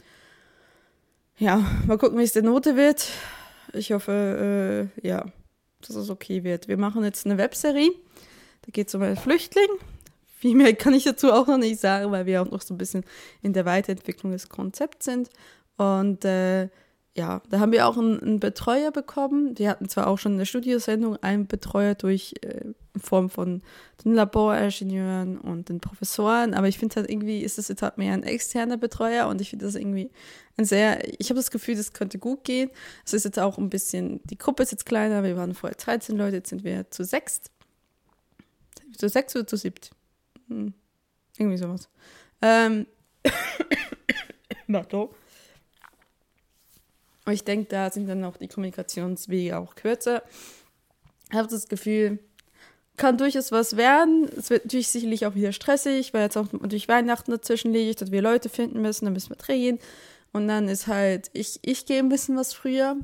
Ja, 1.38 1.64
mal 1.86 1.96
gucken, 1.96 2.18
wie 2.18 2.24
es 2.24 2.32
der 2.32 2.42
Note 2.42 2.76
wird. 2.76 3.08
Ich 3.72 3.92
hoffe, 3.92 4.90
äh, 5.02 5.06
ja, 5.06 5.24
dass 5.80 5.96
es 5.96 6.10
okay 6.10 6.44
wird. 6.44 6.68
Wir 6.68 6.76
machen 6.76 7.04
jetzt 7.04 7.24
eine 7.24 7.38
Webserie 7.38 7.90
da 8.68 8.72
geht 8.72 8.88
es 8.88 8.94
um 8.94 9.00
einen 9.00 9.16
Flüchtling. 9.16 9.68
Viel 10.26 10.54
mehr 10.54 10.74
kann 10.74 10.92
ich 10.92 11.04
dazu 11.04 11.32
auch 11.32 11.46
noch 11.46 11.56
nicht 11.56 11.80
sagen, 11.80 12.12
weil 12.12 12.26
wir 12.26 12.42
auch 12.42 12.50
noch 12.50 12.60
so 12.60 12.74
ein 12.74 12.78
bisschen 12.78 13.02
in 13.40 13.54
der 13.54 13.64
Weiterentwicklung 13.64 14.30
des 14.30 14.50
Konzepts 14.50 15.06
sind. 15.06 15.30
Und 15.78 16.22
äh, 16.26 16.68
ja, 17.16 17.40
da 17.48 17.60
haben 17.60 17.72
wir 17.72 17.88
auch 17.88 17.96
einen, 17.96 18.20
einen, 18.20 18.40
Betreuer 18.40 18.90
bekommen. 18.90 19.58
Wir 19.58 19.70
hatten 19.70 19.88
zwar 19.88 20.06
auch 20.06 20.18
schon 20.18 20.32
in 20.32 20.38
der 20.38 20.44
Studiosendung 20.44 21.16
einen 21.22 21.46
Betreuer 21.46 21.94
durch 21.94 22.34
äh, 22.42 22.60
in 22.94 23.00
Form 23.00 23.30
von 23.30 23.62
den 24.04 24.12
Laboringenieuren 24.12 25.38
und 25.38 25.70
den 25.70 25.80
Professoren, 25.80 26.52
aber 26.52 26.68
ich 26.68 26.78
finde 26.78 26.96
halt 26.96 27.10
irgendwie 27.10 27.40
ist 27.40 27.56
das 27.56 27.68
jetzt 27.68 27.80
halt 27.80 27.96
mehr 27.96 28.12
ein 28.12 28.22
externer 28.22 28.76
Betreuer 28.76 29.28
und 29.28 29.40
ich 29.40 29.50
finde 29.50 29.64
das 29.64 29.76
irgendwie 29.76 30.10
ein 30.58 30.66
sehr, 30.66 31.18
ich 31.18 31.30
habe 31.30 31.40
das 31.40 31.50
Gefühl, 31.50 31.76
das 31.76 31.94
könnte 31.94 32.18
gut 32.18 32.44
gehen. 32.44 32.70
Es 33.06 33.14
ist 33.14 33.24
jetzt 33.24 33.38
auch 33.38 33.56
ein 33.56 33.70
bisschen, 33.70 34.20
die 34.24 34.36
Gruppe 34.36 34.62
ist 34.62 34.72
jetzt 34.72 34.84
kleiner, 34.84 35.22
wir 35.22 35.36
waren 35.36 35.54
vorher 35.54 35.76
13 35.76 36.16
Leute, 36.18 36.36
jetzt 36.36 36.50
sind 36.50 36.64
wir 36.64 36.90
zu 36.90 37.04
sechst 37.04 37.50
zu 38.98 39.08
sechs 39.08 39.34
oder 39.34 39.46
zu 39.46 39.56
siebt? 39.56 39.90
Hm. 40.48 40.74
Irgendwie 41.38 41.58
sowas. 41.58 41.88
Ähm. 42.42 42.86
Und 47.24 47.32
ich 47.32 47.44
denke, 47.44 47.68
da 47.68 47.90
sind 47.90 48.08
dann 48.08 48.24
auch 48.24 48.36
die 48.36 48.48
Kommunikationswege 48.48 49.58
auch 49.58 49.74
kürzer. 49.74 50.22
Ich 51.30 51.36
habe 51.36 51.48
das 51.48 51.68
Gefühl, 51.68 52.18
kann 52.96 53.16
durchaus 53.16 53.52
was 53.52 53.76
werden. 53.76 54.28
Es 54.36 54.50
wird 54.50 54.64
natürlich 54.64 54.88
sicherlich 54.88 55.26
auch 55.26 55.34
wieder 55.34 55.52
stressig, 55.52 56.12
weil 56.12 56.22
jetzt 56.22 56.36
auch 56.36 56.48
durch 56.48 56.88
Weihnachten 56.88 57.30
dazwischen 57.30 57.72
liegt, 57.72 58.02
dass 58.02 58.10
wir 58.10 58.22
Leute 58.22 58.48
finden 58.48 58.82
müssen, 58.82 59.04
dann 59.04 59.14
müssen 59.14 59.30
wir 59.30 59.36
drehen. 59.36 59.78
Und 60.32 60.48
dann 60.48 60.68
ist 60.68 60.86
halt, 60.86 61.30
ich, 61.32 61.58
ich 61.62 61.86
gehe 61.86 61.98
ein 61.98 62.08
bisschen 62.08 62.36
was 62.36 62.52
früher 62.52 62.96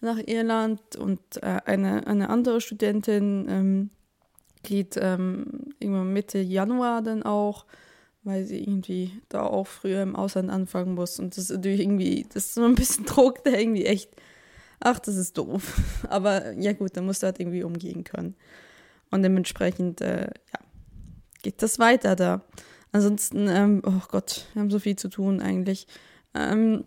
nach 0.00 0.18
Irland 0.18 0.96
und 0.96 1.20
äh, 1.42 1.60
eine, 1.64 2.06
eine 2.06 2.30
andere 2.30 2.60
Studentin 2.60 3.46
ähm, 3.48 3.90
geht 4.62 4.96
ähm, 5.00 5.72
irgendwann 5.78 6.12
Mitte 6.12 6.38
Januar 6.38 7.02
dann 7.02 7.22
auch, 7.22 7.66
weil 8.22 8.44
sie 8.44 8.60
irgendwie 8.60 9.22
da 9.28 9.42
auch 9.42 9.66
früher 9.66 10.02
im 10.02 10.16
Ausland 10.16 10.50
anfangen 10.50 10.94
muss. 10.94 11.18
Und 11.18 11.36
das 11.36 11.44
ist 11.44 11.56
natürlich 11.56 11.80
irgendwie, 11.80 12.26
das 12.32 12.46
ist 12.46 12.54
so 12.54 12.64
ein 12.64 12.74
bisschen 12.74 13.04
Druck, 13.06 13.44
der 13.44 13.60
irgendwie 13.60 13.86
echt, 13.86 14.10
ach, 14.80 14.98
das 14.98 15.16
ist 15.16 15.38
doof. 15.38 15.80
Aber 16.08 16.52
ja 16.52 16.72
gut, 16.72 16.96
dann 16.96 17.06
musst 17.06 17.22
du 17.22 17.26
halt 17.26 17.40
irgendwie 17.40 17.62
umgehen 17.62 18.04
können. 18.04 18.34
Und 19.10 19.22
dementsprechend, 19.22 20.00
äh, 20.00 20.26
ja, 20.26 20.60
geht 21.42 21.62
das 21.62 21.78
weiter 21.78 22.16
da. 22.16 22.42
Ansonsten, 22.92 23.48
ähm, 23.48 23.82
oh 23.84 24.02
Gott, 24.08 24.46
wir 24.52 24.62
haben 24.62 24.70
so 24.70 24.78
viel 24.78 24.96
zu 24.96 25.08
tun 25.08 25.40
eigentlich. 25.40 25.86
Ähm, 26.34 26.84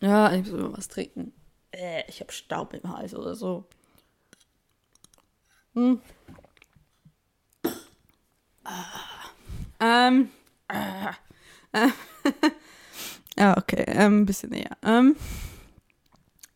ja, 0.00 0.32
ich 0.32 0.50
muss 0.50 0.60
mal 0.60 0.76
was 0.76 0.88
trinken. 0.88 1.32
Äh, 1.72 2.02
ich 2.08 2.20
habe 2.20 2.32
Staub 2.32 2.74
im 2.74 2.90
Hals 2.90 3.14
oder 3.14 3.34
so. 3.34 3.66
Hm. 5.74 6.00
Ähm. 9.80 10.30
Äh, 10.68 11.10
äh, 11.72 11.88
ja, 13.38 13.56
okay. 13.56 13.84
Ähm, 13.86 14.22
ein 14.22 14.26
bisschen 14.26 14.50
näher. 14.50 14.76
Ähm, 14.82 15.16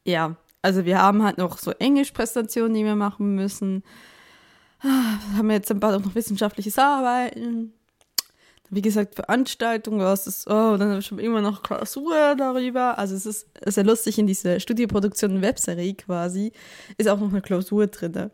ja, 0.04 0.36
also 0.62 0.84
wir 0.84 1.00
haben 1.00 1.22
halt 1.22 1.38
noch 1.38 1.58
so 1.58 1.72
Englischpräsentationen, 1.72 2.74
die 2.74 2.84
wir 2.84 2.96
machen 2.96 3.34
müssen. 3.34 3.82
ah, 4.82 5.36
haben 5.36 5.48
wir 5.48 5.56
jetzt 5.56 5.70
ein 5.70 5.80
paar 5.80 5.98
noch 5.98 6.14
wissenschaftliches 6.14 6.78
Arbeiten. 6.78 7.72
Wie 8.72 8.82
gesagt, 8.82 9.16
Veranstaltung, 9.16 9.98
was 9.98 10.28
ist, 10.28 10.46
oh, 10.46 10.76
dann 10.76 10.90
habe 10.90 11.00
ich 11.00 11.10
immer 11.10 11.40
noch 11.40 11.64
Klausur 11.64 12.36
darüber. 12.36 12.98
Also 12.98 13.16
es 13.16 13.26
ist 13.26 13.48
sehr 13.66 13.82
lustig 13.82 14.16
in 14.18 14.28
dieser 14.28 14.60
Studioproduktion 14.60 15.42
Webserie 15.42 15.94
quasi, 15.94 16.52
ist 16.96 17.08
auch 17.08 17.18
noch 17.18 17.30
eine 17.30 17.42
Klausur 17.42 17.88
drin. 17.88 18.30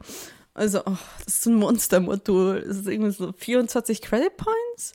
Also, 0.56 0.80
oh, 0.86 0.96
das 1.18 1.34
ist 1.34 1.42
so 1.42 1.50
ein 1.50 1.56
Monstermodul. 1.56 2.64
Das 2.66 2.78
ist 2.78 2.88
irgendwie 2.88 3.10
so 3.10 3.30
24 3.30 4.00
Credit 4.00 4.34
Points. 4.38 4.94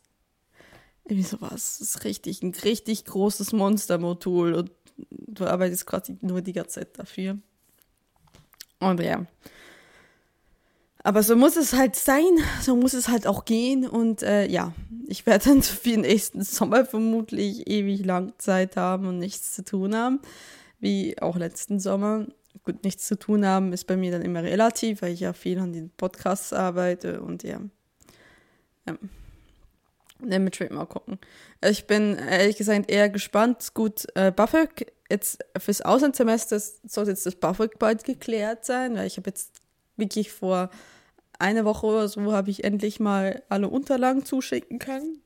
Irgendwie 1.06 1.24
sowas. 1.24 1.78
Das 1.78 1.82
ist 1.82 2.04
richtig, 2.04 2.42
ein 2.42 2.56
richtig 2.64 3.06
großes 3.06 3.54
Monstermodul 3.54 4.56
und 4.56 4.72
du 5.08 5.46
arbeitest 5.46 5.86
quasi 5.86 6.18
nur 6.22 6.42
die 6.42 6.54
ganze 6.54 6.80
Zeit 6.80 6.98
dafür. 6.98 7.38
Und 8.80 9.02
ja. 9.02 9.28
Aber 11.04 11.22
so 11.22 11.36
muss 11.36 11.58
es 11.58 11.74
halt 11.74 11.96
sein, 11.96 12.40
so 12.64 12.76
muss 12.76 12.94
es 12.94 13.08
halt 13.08 13.28
auch 13.28 13.46
gehen. 13.46 13.88
Und 13.88 14.24
äh, 14.24 14.48
ja, 14.48 14.74
ich 15.06 15.28
werde 15.28 15.46
dann 15.50 15.62
für 15.62 15.90
den 15.90 16.02
nächsten 16.02 16.42
Sommer 16.42 16.86
vermutlich 16.86 17.70
ewig 17.70 18.04
lang 18.04 18.34
Zeit 18.40 18.78
haben 18.78 19.06
und 19.06 19.20
nichts 19.20 19.52
zu 19.52 19.64
tun 19.64 19.96
haben. 19.96 20.22
Wie 20.80 21.22
auch 21.22 21.38
letzten 21.38 21.80
Sommer. 21.80 22.26
Gut, 22.64 22.84
nichts 22.84 23.08
zu 23.08 23.18
tun 23.18 23.46
haben 23.46 23.74
ist 23.74 23.86
bei 23.86 23.98
mir 23.98 24.12
dann 24.12 24.22
immer 24.22 24.44
relativ, 24.44 25.02
weil 25.02 25.14
ich 25.14 25.22
ja 25.22 25.34
viel 25.34 25.60
an 25.60 25.74
den 25.74 25.90
Podcasts 25.90 26.54
arbeite 26.54 27.22
und 27.22 27.44
ja. 27.44 27.60
ja. 28.88 28.98
Damit 30.20 30.72
mal 30.72 30.86
gucken. 30.86 31.18
Ich 31.64 31.88
bin 31.88 32.18
ehrlich 32.18 32.58
gesagt 32.58 32.92
eher 32.92 33.10
gespannt. 33.10 33.74
Gut, 33.74 34.06
äh, 34.14 34.32
BAföG, 34.32 34.92
jetzt 35.10 35.40
fürs 35.58 35.82
Auslandssemester 35.82 36.60
soll 36.60 37.08
jetzt 37.08 37.26
das 37.26 37.36
BAföG 37.36 37.80
bald 37.80 38.04
geklärt 38.04 38.66
sein, 38.66 38.96
weil 38.96 39.08
ich 39.08 39.18
habe 39.18 39.30
jetzt 39.30 39.54
wirklich 39.98 40.32
vor 40.32 40.70
einer 41.40 41.66
Woche 41.66 41.88
oder 41.88 42.08
so 42.08 42.32
habe 42.34 42.52
ich 42.52 42.64
endlich 42.64 43.00
mal 43.00 43.42
alle 43.50 43.68
Unterlagen 43.68 44.26
zuschicken 44.26 44.78
können, 44.78 45.22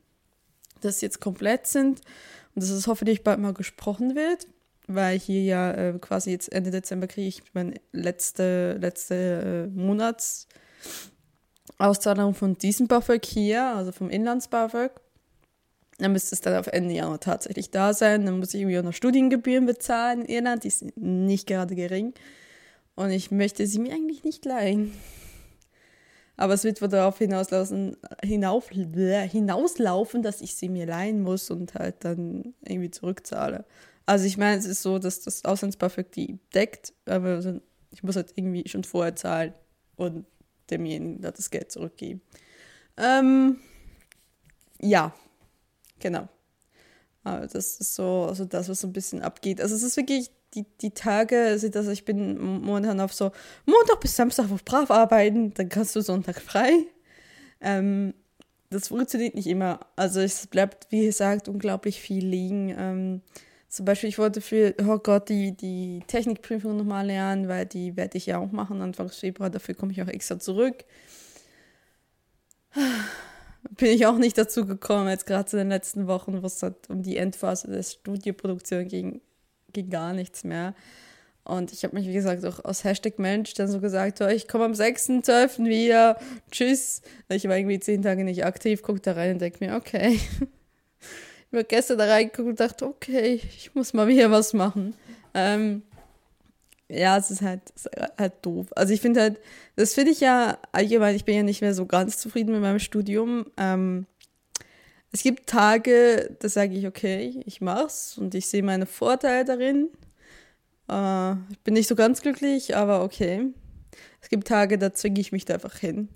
dass 0.82 1.00
sie 1.00 1.06
jetzt 1.06 1.20
komplett 1.20 1.68
sind 1.68 2.02
und 2.56 2.64
dass 2.64 2.70
es 2.70 2.88
hoffentlich 2.88 3.24
bald 3.24 3.40
mal 3.40 3.54
gesprochen 3.54 4.16
wird, 4.16 4.48
weil 4.88 5.20
hier 5.20 5.42
ja 5.44 5.72
äh, 5.72 6.00
quasi 6.00 6.32
jetzt 6.32 6.52
Ende 6.52 6.72
Dezember 6.72 7.08
kriege 7.08 7.28
ich 7.28 7.44
meine 7.54 7.76
letzte, 7.92 8.74
letzte 8.74 9.68
äh, 9.74 9.78
Monats 9.78 10.48
Auszahlung 11.78 12.34
von 12.34 12.58
diesem 12.58 12.88
BAföG 12.88 13.26
hier, 13.26 13.76
also 13.76 13.92
vom 13.92 14.10
Inlands-BAföG. 14.10 14.92
Dann 15.98 16.12
müsste 16.12 16.36
es 16.36 16.42
dann 16.42 16.56
auf 16.56 16.68
Ende 16.68 16.94
Januar 16.94 17.20
tatsächlich 17.20 17.72
da 17.72 17.94
sein. 17.94 18.26
Dann 18.26 18.40
muss 18.40 18.54
ich 18.54 18.62
irgendwie 18.62 18.80
auch 18.80 18.84
noch 18.84 18.94
Studiengebühren 18.94 19.66
bezahlen 19.66 20.22
in 20.22 20.36
Irland. 20.36 20.64
Die 20.64 20.70
sind 20.70 20.98
nicht 20.98 21.48
gerade 21.48 21.76
gering. 21.76 22.14
Und 22.96 23.12
ich 23.12 23.32
möchte 23.32 23.66
sie 23.66 23.80
mir 23.80 23.94
eigentlich 23.94 24.24
nicht 24.24 24.46
leihen. 24.46 24.94
Aber 26.38 26.54
es 26.54 26.66
wird 26.66 26.82
wohl 26.82 26.90
darauf 26.90 27.18
hinauslaufen, 27.18 27.96
hinauf, 28.22 28.70
hinauslaufen, 28.70 30.22
dass 30.22 30.42
ich 30.42 30.56
sie 30.56 30.68
mir 30.68 30.86
leihen 30.86 31.22
muss 31.22 31.50
und 31.50 31.76
halt 31.76 32.04
dann 32.04 32.54
irgendwie 32.66 32.92
zurückzahle. 32.92 33.64
Also 34.06 34.26
ich 34.26 34.38
meine, 34.38 34.58
es 34.58 34.66
ist 34.66 34.82
so, 34.82 35.00
dass 35.00 35.22
das 35.22 35.46
Auslandsbuffet 35.46 36.16
die 36.16 36.40
deckt, 36.54 36.94
aber 37.06 37.42
ich 37.92 38.04
muss 38.04 38.16
halt 38.16 38.34
irgendwie 38.36 38.68
schon 38.68 38.84
vorher 38.84 39.16
zahlen 39.16 39.54
und 39.96 40.26
demjenigen 40.70 41.22
das 41.22 41.50
Geld 41.50 41.72
zurückgeben. 41.72 42.22
Ähm, 42.98 43.58
ja, 44.80 45.14
genau. 46.00 46.28
Aber 47.24 47.48
das 47.48 47.78
ist 47.78 47.96
so 47.96 48.26
also 48.30 48.46
das, 48.46 48.70
was 48.70 48.82
so 48.82 48.88
ein 48.88 48.94
bisschen 48.94 49.22
abgeht. 49.22 49.60
Also 49.60 49.76
es 49.76 49.84
ist 49.84 49.98
wirklich 49.98 50.30
die, 50.54 50.66
die 50.82 50.92
Tage, 50.92 51.58
also 51.74 51.92
ich 51.92 52.06
bin 52.06 52.40
momentan 52.40 53.00
auf 53.00 53.14
so 53.14 53.32
Montag 53.66 54.00
bis 54.00 54.16
Samstag 54.16 54.52
auf 54.52 54.64
brav 54.64 54.92
arbeiten, 54.92 55.54
dann 55.54 55.70
kannst 55.70 55.96
du 55.96 56.02
Sonntag 56.02 56.40
frei. 56.42 56.72
Ähm, 57.62 58.14
das 58.70 58.90
funktioniert 58.90 59.36
nicht 59.36 59.48
immer. 59.48 59.80
Also 59.96 60.20
es 60.22 60.48
bleibt, 60.48 60.88
wie 60.92 61.06
gesagt, 61.06 61.48
unglaublich 61.48 62.00
viel 62.00 62.26
liegen. 62.26 62.74
Ähm, 62.78 63.22
zum 63.76 63.86
Beispiel, 63.86 64.10
ich 64.10 64.18
wollte 64.18 64.42
für, 64.42 64.74
oh 64.88 64.98
Gott, 65.00 65.30
die, 65.30 65.52
die 65.56 66.02
Technikprüfung 66.08 66.78
nochmal 66.78 67.08
lernen, 67.08 67.48
weil 67.48 67.66
die 67.66 67.98
werde 67.98 68.18
ich 68.18 68.26
ja 68.26 68.38
auch 68.38 68.52
machen 68.52 68.82
Anfang 68.82 69.10
Februar. 69.10 69.50
Dafür 69.50 69.76
komme 69.76 69.92
ich 69.92 70.02
auch 70.02 70.08
extra 70.08 70.40
zurück. 70.40 70.86
Bin 73.72 73.90
ich 73.92 74.06
auch 74.06 74.18
nicht 74.18 74.38
dazu 74.38 74.66
gekommen, 74.66 75.10
jetzt 75.10 75.26
gerade 75.26 75.50
in 75.52 75.58
den 75.58 75.70
letzten 75.70 76.08
Wochen, 76.08 76.42
wo 76.42 76.46
es 76.46 76.64
halt 76.64 76.90
um 76.90 77.02
die 77.02 77.18
Endphase 77.18 77.70
der 77.70 77.84
Studioproduktion 77.84 78.88
ging 78.88 79.22
ging 79.74 79.90
gar 79.90 80.14
nichts 80.14 80.44
mehr. 80.44 80.74
Und 81.44 81.72
ich 81.74 81.84
habe 81.84 81.96
mich, 81.96 82.08
wie 82.08 82.14
gesagt, 82.14 82.44
auch 82.46 82.64
aus 82.66 82.84
Hashtag 82.84 83.20
Mensch 83.20 83.54
dann 83.54 83.68
so 83.68 83.80
gesagt, 83.80 84.22
oh, 84.22 84.28
ich 84.28 84.48
komme 84.48 84.66
am 84.66 84.72
6.12. 84.72 85.66
wieder, 85.66 86.18
tschüss. 86.50 87.02
Ich 87.30 87.48
war 87.48 87.58
irgendwie 87.58 87.80
zehn 87.80 88.02
Tage 88.02 88.24
nicht 88.24 88.46
aktiv, 88.46 88.82
gucke 88.82 89.02
da 89.02 89.12
rein 89.12 89.34
und 89.34 89.42
denke 89.42 89.64
mir, 89.64 89.76
okay. 89.76 90.20
Habe 91.56 91.66
gestern 91.66 91.98
da 91.98 92.06
reingeguckt 92.06 92.48
und 92.48 92.60
dachte, 92.60 92.86
okay, 92.86 93.42
ich 93.58 93.74
muss 93.74 93.94
mal 93.94 94.08
wieder 94.08 94.32
was 94.32 94.54
machen. 94.54 94.96
Ähm, 95.34 95.84
ja, 96.88 97.18
es 97.18 97.32
ist 97.32 97.42
halt, 97.42 97.62
es 97.76 97.86
ist 97.88 97.98
halt 98.18 98.34
doof. 98.44 98.68
Also 98.76 98.94
ich 98.94 99.02
finde 99.02 99.22
halt, 99.22 99.40
das 99.76 99.94
finde 99.94 100.12
ich 100.12 100.20
ja 100.20 100.58
allgemein, 100.72 101.16
ich 101.16 101.26
bin 101.26 101.36
ja 101.36 101.44
nicht 101.44 101.62
mehr 101.62 101.74
so 101.74 101.86
ganz 101.86 102.18
zufrieden 102.20 102.52
mit 102.52 102.62
meinem 102.62 102.80
Studium. 102.80 103.46
Ähm, 103.58 104.06
es 105.12 105.24
gibt 105.24 105.48
Tage, 105.48 106.36
da 106.40 106.50
sage 106.50 106.76
ich, 106.76 106.88
okay, 106.88 107.42
ich 107.46 107.62
mach's 107.62 108.18
und 108.18 108.36
ich 108.36 108.48
sehe 108.48 108.64
meine 108.64 108.86
Vorteile 108.86 109.46
darin. 109.46 109.90
Äh, 110.90 111.34
ich 111.52 111.60
bin 111.64 111.74
nicht 111.74 111.88
so 111.88 111.96
ganz 111.96 112.22
glücklich, 112.22 112.76
aber 112.76 113.04
okay. 113.04 113.48
Es 114.22 114.30
gibt 114.30 114.48
Tage, 114.48 114.78
da 114.78 114.94
zwinge 114.94 115.20
ich 115.20 115.32
mich 115.32 115.46
da 115.46 115.56
einfach 115.56 115.78
hin, 115.78 116.10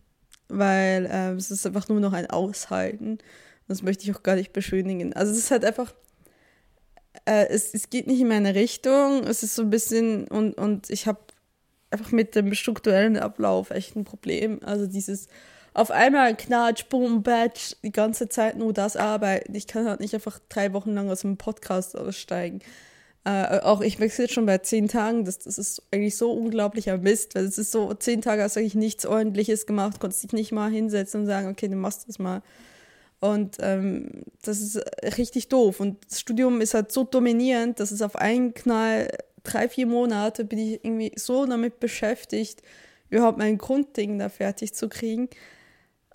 weil 0.50 1.06
äh, 1.06 1.32
es 1.34 1.52
ist 1.52 1.66
einfach 1.66 1.88
nur 1.90 2.00
noch 2.00 2.14
ein 2.14 2.30
Aushalten. 2.30 3.20
Das 3.70 3.84
möchte 3.84 4.04
ich 4.04 4.16
auch 4.16 4.24
gar 4.24 4.36
nicht 4.36 4.52
beschönigen. 4.52 5.14
Also 5.14 5.32
es 5.32 5.38
ist 5.38 5.52
halt 5.52 5.64
einfach, 5.64 5.94
äh, 7.26 7.48
es, 7.48 7.74
es 7.74 7.90
geht 7.90 8.08
nicht 8.08 8.20
in 8.20 8.28
meine 8.28 8.56
Richtung. 8.56 9.24
Es 9.24 9.44
ist 9.44 9.56
so 9.56 9.62
ein 9.62 9.70
bisschen 9.70 10.28
und, 10.28 10.54
und 10.58 10.90
ich 10.90 11.08
habe 11.08 11.20
einfach 11.92 12.12
mit 12.12 12.36
dem 12.36 12.54
strukturellen 12.54 13.18
Ablauf 13.18 13.72
echt 13.72 13.96
ein 13.96 14.04
Problem. 14.04 14.60
Also 14.64 14.88
dieses 14.88 15.28
auf 15.74 15.92
einmal 15.92 16.36
knatsch, 16.36 16.86
boom, 16.90 17.24
batch, 17.24 17.76
die 17.84 17.92
ganze 17.92 18.28
Zeit 18.28 18.58
nur 18.58 18.74
das 18.74 18.98
arbeiten. 18.98 19.54
Ich 19.56 19.68
kann 19.68 19.88
halt 19.88 20.00
nicht 20.00 20.14
einfach 20.14 20.40
drei 20.50 20.74
Wochen 20.74 20.94
lang 20.94 21.10
aus 21.10 21.22
dem 21.22 21.38
Podcast 21.38 21.96
aussteigen. 21.96 22.60
Äh, 23.24 23.60
auch 23.60 23.82
ich 23.82 24.00
wechsle 24.00 24.26
jetzt 24.26 24.34
schon 24.34 24.46
bei 24.46 24.58
zehn 24.58 24.88
Tagen. 24.88 25.26
Das, 25.26 25.40
das 25.40 25.58
ist 25.58 25.84
eigentlich 25.92 26.18
so 26.18 26.32
unglaublicher 26.32 26.98
Mist, 26.98 27.36
weil 27.36 27.46
es 27.46 27.58
ist 27.58 27.72
so, 27.72 27.94
zehn 27.94 28.22
Tage 28.22 28.42
hast 28.42 28.56
du 28.56 28.62
eigentlich 28.62 28.76
nichts 28.76 29.06
Ordentliches 29.06 29.68
gemacht, 29.68 30.00
konntest 30.00 30.24
dich 30.24 30.34
nicht 30.34 30.52
mal 30.52 30.72
hinsetzen 30.72 31.22
und 31.22 31.28
sagen, 31.28 31.48
okay, 31.48 31.68
du 31.68 31.76
machst 31.76 32.08
das 32.08 32.18
mal. 32.18 32.42
Und 33.20 33.58
ähm, 33.60 34.24
das 34.42 34.62
ist 34.62 34.82
richtig 35.18 35.50
doof. 35.50 35.80
Und 35.80 35.98
das 36.10 36.22
Studium 36.22 36.62
ist 36.62 36.74
halt 36.74 36.92
so 36.92 37.04
dominierend, 37.04 37.80
dass 37.80 37.92
es 37.92 38.02
auf 38.02 38.16
einen 38.16 38.54
Knall, 38.54 39.10
drei, 39.44 39.68
vier 39.68 39.88
Monate 39.88 40.46
bin 40.46 40.60
ich 40.60 40.86
irgendwie 40.86 41.12
so 41.16 41.46
damit 41.46 41.80
beschäftigt, 41.80 42.62
überhaupt 43.10 43.38
mein 43.38 43.58
Grundding 43.58 44.20
da 44.20 44.30
fertig 44.30 44.74
zu 44.74 44.88
kriegen. 44.88 45.30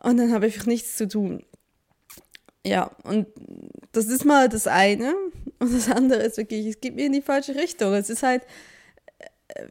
Und 0.03 0.17
dann 0.17 0.33
habe 0.33 0.47
ich 0.47 0.64
nichts 0.67 0.97
zu 0.97 1.07
tun. 1.09 1.45
Ja, 2.67 2.90
und 3.05 3.27
das 3.93 4.07
ist 4.07 4.25
mal 4.25 4.49
das 4.49 4.67
eine. 4.67 5.14
Und 5.59 5.75
das 5.75 5.90
andere 5.90 6.23
ist 6.23 6.38
wirklich, 6.38 6.67
es 6.67 6.81
geht 6.81 6.95
mir 6.95 7.07
in 7.07 7.12
die 7.12 7.23
falsche 7.23 7.55
Richtung. 7.55 7.93
Es 7.93 8.09
ist 8.09 8.23
halt, 8.23 8.43
äh, 9.49 9.67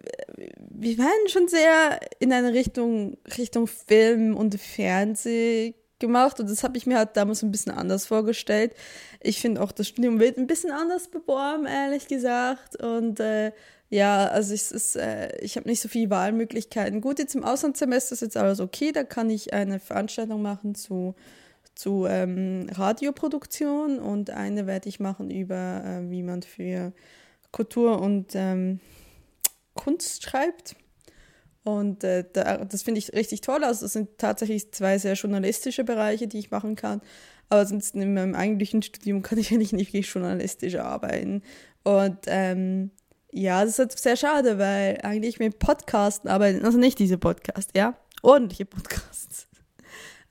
wir 0.70 0.98
werden 1.00 1.28
schon 1.28 1.48
sehr 1.48 2.00
in 2.20 2.32
eine 2.32 2.54
Richtung, 2.54 3.18
Richtung 3.38 3.66
Film 3.66 4.36
und 4.36 4.60
Fernsehen 4.60 5.74
gemacht 6.00 6.40
und 6.40 6.50
das 6.50 6.64
habe 6.64 6.78
ich 6.78 6.86
mir 6.86 6.98
halt 6.98 7.16
damals 7.16 7.44
ein 7.44 7.52
bisschen 7.52 7.72
anders 7.72 8.06
vorgestellt. 8.06 8.74
Ich 9.22 9.40
finde 9.42 9.62
auch, 9.62 9.72
das 9.72 9.88
Studium 9.88 10.20
wird 10.20 10.38
ein 10.38 10.48
bisschen 10.48 10.72
anders 10.72 11.08
beworben, 11.08 11.66
ehrlich 11.66 12.08
gesagt. 12.08 12.82
Und 12.82 13.20
äh, 13.20 13.52
ja, 13.90 14.26
also 14.28 14.54
es 14.54 14.72
ist, 14.72 14.96
äh, 14.96 15.38
ich 15.40 15.56
habe 15.56 15.70
nicht 15.70 15.82
so 15.82 15.88
viele 15.88 16.10
Wahlmöglichkeiten. 16.10 17.00
Gut, 17.00 17.20
jetzt 17.20 17.36
im 17.36 17.44
Auslandssemester 17.44 18.14
ist 18.14 18.22
jetzt 18.22 18.38
alles 18.38 18.60
okay, 18.60 18.92
da 18.92 19.04
kann 19.04 19.30
ich 19.30 19.54
eine 19.54 19.80
Veranstaltung 19.80 20.42
machen 20.42 20.76
zu, 20.76 21.16
zu 21.76 22.06
ähm, 22.08 22.68
Radioproduktion 22.72 24.00
und 24.00 24.32
eine 24.32 24.68
werde 24.68 24.90
ich 24.90 25.00
machen 25.00 25.30
über, 25.30 25.84
äh, 25.86 26.10
wie 26.10 26.24
man 26.24 26.42
für 26.42 26.92
Kultur 27.52 28.02
und 28.02 28.32
ähm, 28.34 28.80
Kunst 29.76 30.24
schreibt. 30.24 30.76
Und 31.64 32.04
äh, 32.04 32.26
da, 32.32 32.58
das 32.66 32.84
finde 32.84 33.00
ich 33.00 33.14
richtig 33.14 33.42
toll. 33.42 33.64
Also 33.64 33.86
es 33.86 33.94
sind 33.94 34.18
tatsächlich 34.18 34.72
zwei 34.72 34.98
sehr 34.98 35.14
journalistische 35.14 35.84
Bereiche, 35.84 36.28
die 36.28 36.40
ich 36.40 36.52
machen 36.52 36.76
kann. 36.76 37.02
Aber 37.50 37.66
sonst 37.66 37.96
in 37.96 38.14
meinem 38.14 38.36
eigentlichen 38.36 38.82
Studium 38.82 39.22
kann 39.22 39.38
ich 39.38 39.52
eigentlich 39.52 39.74
nicht 39.74 39.94
wirklich 39.94 40.12
journalistisch 40.12 40.76
arbeiten. 40.76 41.42
Und 41.84 42.18
ähm, 42.28 42.92
ja, 43.32 43.64
das 43.64 43.80
ist 43.80 44.00
sehr 44.00 44.18
schade, 44.18 44.58
weil 44.58 45.00
eigentlich 45.04 45.40
mit 45.40 45.60
Podcasten 45.60 46.30
arbeiten, 46.30 46.66
also 46.66 46.78
nicht 46.78 47.00
diese 47.00 47.18
Podcast, 47.18 47.72
ja, 47.76 47.96
ordentliche 48.22 48.66
Podcasts. 48.66 49.48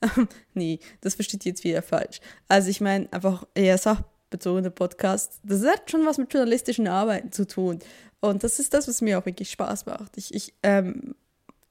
nee, 0.53 0.79
das 1.01 1.15
versteht 1.15 1.45
jetzt 1.45 1.63
wieder 1.63 1.81
falsch. 1.81 2.19
Also 2.47 2.69
ich 2.69 2.81
meine 2.81 3.11
einfach 3.11 3.45
eher 3.55 3.77
sachbezogene 3.77 4.71
Podcasts. 4.71 5.39
Das 5.43 5.63
hat 5.65 5.89
schon 5.89 6.05
was 6.05 6.17
mit 6.17 6.33
journalistischen 6.33 6.87
Arbeiten 6.87 7.31
zu 7.31 7.47
tun. 7.47 7.79
Und 8.19 8.43
das 8.43 8.59
ist 8.59 8.73
das, 8.73 8.87
was 8.87 9.01
mir 9.01 9.19
auch 9.19 9.25
wirklich 9.25 9.51
Spaß 9.51 9.85
macht. 9.85 10.17
Ich, 10.17 10.33
ich 10.33 10.53
ähm, 10.63 11.15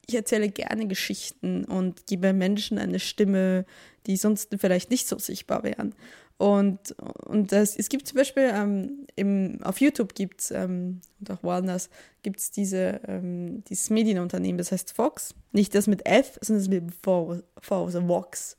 ich 0.07 0.15
erzähle 0.15 0.49
gerne 0.49 0.87
Geschichten 0.87 1.65
und 1.65 2.07
gebe 2.07 2.33
Menschen 2.33 2.79
eine 2.79 2.99
Stimme, 2.99 3.65
die 4.07 4.17
sonst 4.17 4.55
vielleicht 4.59 4.91
nicht 4.91 5.09
so 5.09 5.19
sichtbar 5.19 5.63
wären. 5.63 5.95
Und, 6.39 6.93
und 7.27 7.53
das, 7.53 7.77
es 7.77 7.89
gibt 7.89 8.09
zum 8.09 8.17
Beispiel 8.17 8.51
ähm, 8.53 9.07
im, 9.15 9.61
auf 9.63 9.81
YouTube 9.81 10.15
gibt 10.15 10.41
es 10.41 10.51
ähm, 10.51 11.01
und 11.21 11.31
auch 11.31 11.43
woanders 11.43 11.89
gibt 12.23 12.41
es 12.41 12.51
diese, 12.51 13.01
ähm, 13.07 13.63
dieses 13.69 13.91
Medienunternehmen, 13.91 14.59
das 14.59 14.73
heißt 14.73 14.93
Fox. 14.93 15.37
Nicht 15.53 15.75
das 15.75 15.87
mit 15.87 16.05
F, 16.05 16.39
sondern 16.41 16.65
das 16.65 16.69
mit 16.69 16.95
V, 17.01 17.43
v 17.61 17.85
also 17.85 18.09
Vox. 18.09 18.57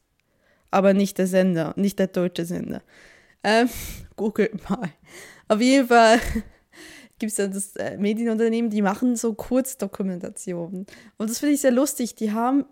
Aber 0.72 0.94
nicht 0.94 1.18
der 1.18 1.28
Sender, 1.28 1.74
nicht 1.76 2.00
der 2.00 2.08
deutsche 2.08 2.46
Sender. 2.46 2.82
Ähm, 3.44 3.70
googelt 4.16 4.70
mal. 4.70 4.90
Auf 5.50 5.60
jeden 5.60 5.88
Fall 5.88 6.22
gibt 7.20 7.32
es 7.32 7.38
ja 7.38 7.48
das 7.48 7.76
äh, 7.76 7.98
Medienunternehmen, 7.98 8.70
die 8.70 8.82
machen 8.82 9.16
so 9.16 9.34
Kurzdokumentationen. 9.34 10.86
Und 11.18 11.30
das 11.30 11.40
finde 11.40 11.56
ich 11.56 11.62
sehr 11.62 11.72
lustig. 11.72 12.16
Die 12.16 12.32
haben, 12.32 12.66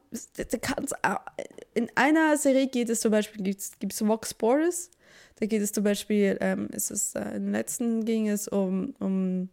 in 1.74 1.90
einer 1.96 2.38
Serie 2.38 2.68
geht 2.68 2.90
es 2.90 3.02
zum 3.02 3.12
Beispiel, 3.12 3.44
gibt 3.44 3.94
es 3.94 4.08
Vox 4.08 4.34
Boris. 4.34 4.92
Da 5.40 5.46
geht 5.46 5.62
es 5.62 5.72
zum 5.72 5.84
Beispiel, 5.84 6.38
ähm, 6.42 6.68
ist 6.72 6.92
es, 6.92 7.16
äh, 7.16 7.36
im 7.36 7.52
letzten 7.52 8.06
ging 8.06 8.30
es 8.30 8.48
um, 8.48 8.94
um, 9.00 9.50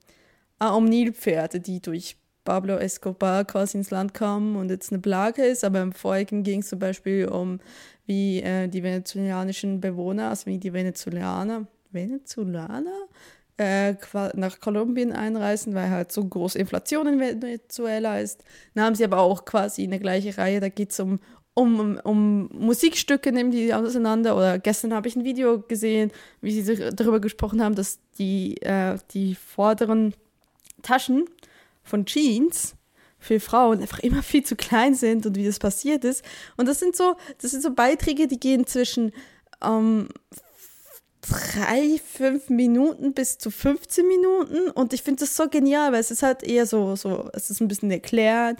ah, 0.58 0.74
um 0.74 0.84
Nilpferde, 0.84 1.60
die 1.60 1.80
durch 1.80 2.16
Pablo 2.44 2.76
Escobar 2.76 3.44
quasi 3.44 3.76
ins 3.76 3.90
Land 3.90 4.14
kamen 4.14 4.56
und 4.56 4.70
jetzt 4.70 4.90
eine 4.90 5.00
Plage 5.00 5.44
ist, 5.44 5.64
aber 5.64 5.82
im 5.82 5.92
vorigen 5.92 6.42
ging 6.42 6.60
es 6.60 6.68
zum 6.68 6.78
Beispiel 6.78 7.28
um, 7.28 7.60
wie 8.06 8.40
äh, 8.40 8.68
die 8.68 8.82
venezolanischen 8.82 9.80
Bewohner, 9.80 10.30
also 10.30 10.46
wie 10.46 10.58
die 10.58 10.72
Venezolaner, 10.72 11.66
Venezolaner 11.90 13.08
äh, 13.58 13.94
nach 14.34 14.60
Kolumbien 14.60 15.12
einreisen, 15.12 15.74
weil 15.74 15.90
halt 15.90 16.12
so 16.12 16.24
große 16.24 16.58
Inflation 16.58 17.06
in 17.08 17.20
Venezuela 17.20 18.20
ist. 18.20 18.44
Dann 18.74 18.84
haben 18.84 18.94
sie 18.94 19.04
aber 19.04 19.18
auch 19.18 19.44
quasi 19.44 19.82
eine 19.82 19.98
gleiche 19.98 20.38
Reihe, 20.38 20.60
da 20.60 20.68
geht 20.68 20.92
es 20.92 21.00
um, 21.00 21.18
um, 21.54 21.98
um 22.04 22.48
Musikstücke, 22.52 23.32
nehmen 23.32 23.50
die 23.50 23.74
auseinander. 23.74 24.36
Oder 24.36 24.60
gestern 24.60 24.94
habe 24.94 25.08
ich 25.08 25.16
ein 25.16 25.24
Video 25.24 25.60
gesehen, 25.60 26.12
wie 26.40 26.62
sie 26.62 26.90
darüber 26.94 27.20
gesprochen 27.20 27.62
haben, 27.62 27.74
dass 27.74 27.98
die, 28.18 28.62
äh, 28.62 28.96
die 29.12 29.34
vorderen 29.34 30.14
Taschen 30.82 31.24
von 31.82 32.06
Jeans 32.06 32.76
für 33.18 33.40
Frauen 33.40 33.80
einfach 33.80 33.98
immer 33.98 34.22
viel 34.22 34.44
zu 34.44 34.54
klein 34.54 34.94
sind 34.94 35.26
und 35.26 35.36
wie 35.36 35.44
das 35.44 35.58
passiert 35.58 36.04
ist. 36.04 36.24
Und 36.56 36.68
das 36.68 36.78
sind 36.78 36.94
so, 36.94 37.16
das 37.42 37.50
sind 37.50 37.62
so 37.62 37.74
Beiträge, 37.74 38.28
die 38.28 38.38
gehen 38.38 38.66
zwischen 38.66 39.10
ähm, 39.60 40.08
drei, 41.28 42.00
fünf 42.12 42.48
Minuten 42.48 43.12
bis 43.12 43.38
zu 43.38 43.50
15 43.50 44.06
Minuten 44.06 44.70
und 44.70 44.92
ich 44.92 45.02
finde 45.02 45.20
das 45.20 45.36
so 45.36 45.48
genial, 45.48 45.92
weil 45.92 46.00
es 46.00 46.10
ist 46.10 46.22
halt 46.22 46.42
eher 46.42 46.66
so, 46.66 46.96
so, 46.96 47.28
es 47.32 47.50
ist 47.50 47.60
ein 47.60 47.68
bisschen 47.68 47.90
erklärt, 47.90 48.58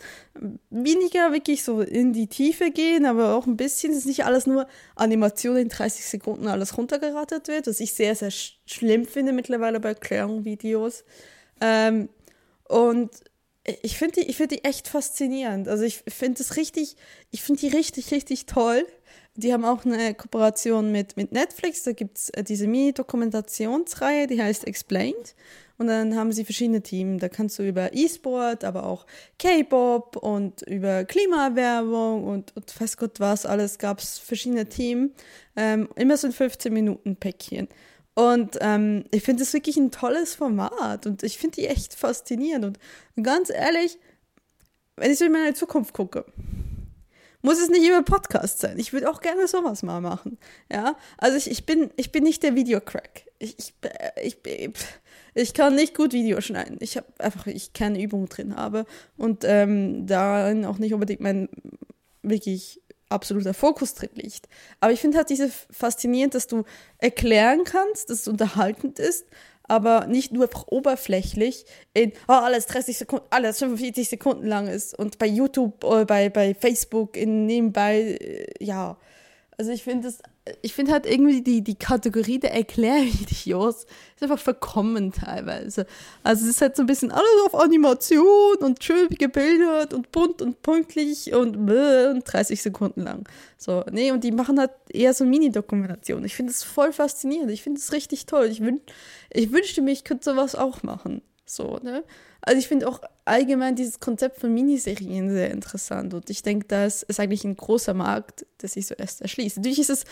weniger 0.70 1.32
wirklich 1.32 1.64
so 1.64 1.80
in 1.80 2.12
die 2.12 2.26
Tiefe 2.26 2.70
gehen, 2.70 3.06
aber 3.06 3.34
auch 3.34 3.46
ein 3.46 3.56
bisschen, 3.56 3.92
es 3.92 3.98
ist 3.98 4.06
nicht 4.06 4.24
alles 4.24 4.46
nur 4.46 4.66
Animation 4.96 5.56
in 5.56 5.68
30 5.68 6.04
Sekunden 6.04 6.46
alles 6.46 6.76
runtergerattert 6.76 7.48
wird, 7.48 7.66
was 7.66 7.80
ich 7.80 7.94
sehr, 7.94 8.14
sehr 8.14 8.30
schlimm 8.30 9.06
finde 9.06 9.32
mittlerweile 9.32 9.80
bei 9.80 9.90
Erklärungsvideos. 9.90 11.04
Ähm, 11.60 12.08
und 12.68 13.10
ich 13.82 13.98
finde 13.98 14.20
die, 14.20 14.28
ich 14.28 14.36
finde 14.36 14.56
die 14.56 14.64
echt 14.64 14.88
faszinierend. 14.88 15.68
Also 15.68 15.84
ich 15.84 16.02
finde 16.08 16.42
es 16.42 16.56
richtig, 16.56 16.96
ich 17.30 17.42
finde 17.42 17.60
die 17.60 17.68
richtig, 17.68 18.10
richtig 18.12 18.46
toll 18.46 18.86
die 19.38 19.52
haben 19.52 19.64
auch 19.64 19.84
eine 19.84 20.14
Kooperation 20.14 20.90
mit, 20.90 21.16
mit 21.16 21.30
Netflix. 21.30 21.84
Da 21.84 21.92
gibt 21.92 22.18
es 22.18 22.30
äh, 22.30 22.42
diese 22.42 22.66
Mini-Dokumentationsreihe, 22.66 24.26
die 24.26 24.42
heißt 24.42 24.66
Explained. 24.66 25.36
Und 25.78 25.86
dann 25.86 26.16
haben 26.16 26.32
sie 26.32 26.44
verschiedene 26.44 26.82
Themen. 26.82 27.20
Da 27.20 27.28
kannst 27.28 27.56
du 27.60 27.62
über 27.62 27.94
E-Sport, 27.94 28.64
aber 28.64 28.84
auch 28.84 29.06
K-Pop 29.38 30.16
und 30.16 30.62
über 30.62 31.04
Klimaerwärmung 31.04 32.24
und, 32.24 32.56
und 32.56 32.80
weiß 32.80 32.96
Gott 32.96 33.20
was 33.20 33.46
alles 33.46 33.78
gab 33.78 34.00
es 34.00 34.18
verschiedene 34.18 34.68
Themen. 34.68 35.14
Ähm, 35.54 35.88
immer 35.94 36.16
so 36.16 36.26
ein 36.26 36.32
15-Minuten-Päckchen. 36.32 37.68
Und 38.14 38.58
ähm, 38.60 39.04
ich 39.12 39.22
finde 39.22 39.44
das 39.44 39.52
wirklich 39.52 39.76
ein 39.76 39.92
tolles 39.92 40.34
Format 40.34 41.06
und 41.06 41.22
ich 41.22 41.38
finde 41.38 41.60
die 41.60 41.68
echt 41.68 41.94
faszinierend. 41.94 42.76
Und 43.14 43.22
ganz 43.22 43.50
ehrlich, 43.50 43.98
wenn 44.96 45.12
ich 45.12 45.18
so 45.18 45.26
in 45.26 45.30
meine 45.30 45.54
Zukunft 45.54 45.94
gucke, 45.94 46.24
muss 47.42 47.60
es 47.60 47.68
nicht 47.68 47.86
immer 47.86 48.02
Podcast 48.02 48.58
sein. 48.58 48.78
Ich 48.78 48.92
würde 48.92 49.08
auch 49.10 49.20
gerne 49.20 49.46
sowas 49.46 49.82
mal 49.82 50.00
machen. 50.00 50.38
Ja, 50.72 50.96
also 51.16 51.36
ich, 51.36 51.50
ich, 51.50 51.66
bin, 51.66 51.90
ich 51.96 52.12
bin 52.12 52.24
nicht 52.24 52.42
der 52.42 52.54
Videocrack. 52.54 53.26
Ich, 53.38 53.56
ich, 53.56 54.36
ich, 54.44 54.74
ich 55.34 55.54
kann 55.54 55.74
nicht 55.74 55.94
gut 55.94 56.12
Video 56.12 56.40
schneiden. 56.40 56.78
Ich 56.80 56.96
habe 56.96 57.06
einfach, 57.18 57.46
ich 57.46 57.72
keine 57.72 58.02
Übung 58.02 58.28
drin 58.28 58.56
habe 58.56 58.86
und 59.16 59.44
ähm, 59.44 60.06
darin 60.06 60.64
auch 60.64 60.78
nicht 60.78 60.94
unbedingt 60.94 61.20
mein 61.20 61.48
wirklich 62.22 62.80
absoluter 63.08 63.54
Fokus 63.54 63.94
drin 63.94 64.10
liegt. 64.14 64.48
Aber 64.80 64.92
ich 64.92 65.00
finde 65.00 65.18
halt 65.18 65.30
diese 65.30 65.50
faszinierend, 65.70 66.34
dass 66.34 66.46
du 66.46 66.64
erklären 66.98 67.64
kannst, 67.64 68.10
dass 68.10 68.20
es 68.20 68.28
unterhaltend 68.28 68.98
ist, 68.98 69.26
aber 69.68 70.06
nicht 70.06 70.32
nur 70.32 70.44
einfach 70.44 70.66
oberflächlich 70.68 71.66
in 71.94 72.12
oh, 72.26 72.32
alles 72.32 72.66
30 72.66 72.98
Sekunden, 72.98 73.26
alles 73.30 73.58
45 73.58 74.08
Sekunden 74.08 74.46
lang 74.46 74.66
ist 74.66 74.98
und 74.98 75.18
bei 75.18 75.26
YouTube 75.26 75.84
oder 75.84 76.04
bei, 76.04 76.30
bei 76.30 76.54
Facebook 76.54 77.16
in 77.16 77.46
nebenbei, 77.46 78.18
äh, 78.20 78.64
ja. 78.64 78.96
Also 79.56 79.72
ich 79.72 79.82
finde 79.82 80.08
das 80.08 80.20
ich 80.62 80.74
finde 80.74 80.92
halt 80.92 81.06
irgendwie 81.06 81.42
die, 81.42 81.62
die 81.62 81.74
Kategorie 81.74 82.38
der 82.38 82.54
Erklärvideos 82.54 83.84
ist 83.84 84.22
einfach 84.22 84.38
verkommen 84.38 85.12
teilweise. 85.12 85.86
Also 86.22 86.44
es 86.44 86.50
ist 86.50 86.60
halt 86.60 86.76
so 86.76 86.82
ein 86.82 86.86
bisschen 86.86 87.10
alles 87.10 87.24
auf 87.46 87.54
Animation 87.54 88.56
und 88.60 88.82
schön 88.82 89.08
gebildet 89.10 89.94
und 89.94 90.10
bunt 90.12 90.42
und 90.42 90.62
pünktlich 90.62 91.32
und, 91.32 91.56
und 91.56 92.22
30 92.24 92.62
Sekunden 92.62 93.02
lang. 93.02 93.28
So, 93.56 93.84
nee, 93.90 94.10
und 94.12 94.24
die 94.24 94.32
machen 94.32 94.58
halt 94.58 94.72
eher 94.90 95.14
so 95.14 95.24
Mini-Dokumentationen. 95.24 96.24
Ich 96.24 96.34
finde 96.34 96.52
es 96.52 96.62
voll 96.62 96.92
faszinierend. 96.92 97.50
Ich 97.50 97.62
finde 97.62 97.78
es 97.80 97.92
richtig 97.92 98.26
toll. 98.26 98.46
Ich, 98.46 98.60
wün 98.60 98.80
ich 99.30 99.52
wünschte 99.52 99.82
mir, 99.82 99.92
ich 99.92 100.04
könnte 100.04 100.30
sowas 100.30 100.54
auch 100.54 100.82
machen. 100.82 101.22
So, 101.50 101.78
ne? 101.82 102.04
Also 102.42 102.58
ich 102.58 102.68
finde 102.68 102.88
auch 102.88 103.00
allgemein 103.24 103.74
dieses 103.74 104.00
Konzept 104.00 104.40
von 104.40 104.52
Miniserien 104.52 105.30
sehr 105.30 105.50
interessant 105.50 106.14
und 106.14 106.30
ich 106.30 106.42
denke, 106.42 106.66
das 106.68 107.02
ist 107.02 107.18
eigentlich 107.20 107.44
ein 107.44 107.56
großer 107.56 107.94
Markt, 107.94 108.46
der 108.60 108.68
sich 108.68 108.86
so 108.86 108.94
erst 108.94 109.22
erschließt. 109.22 109.56
Natürlich 109.56 109.80
ist 109.80 109.90
es, 109.90 110.04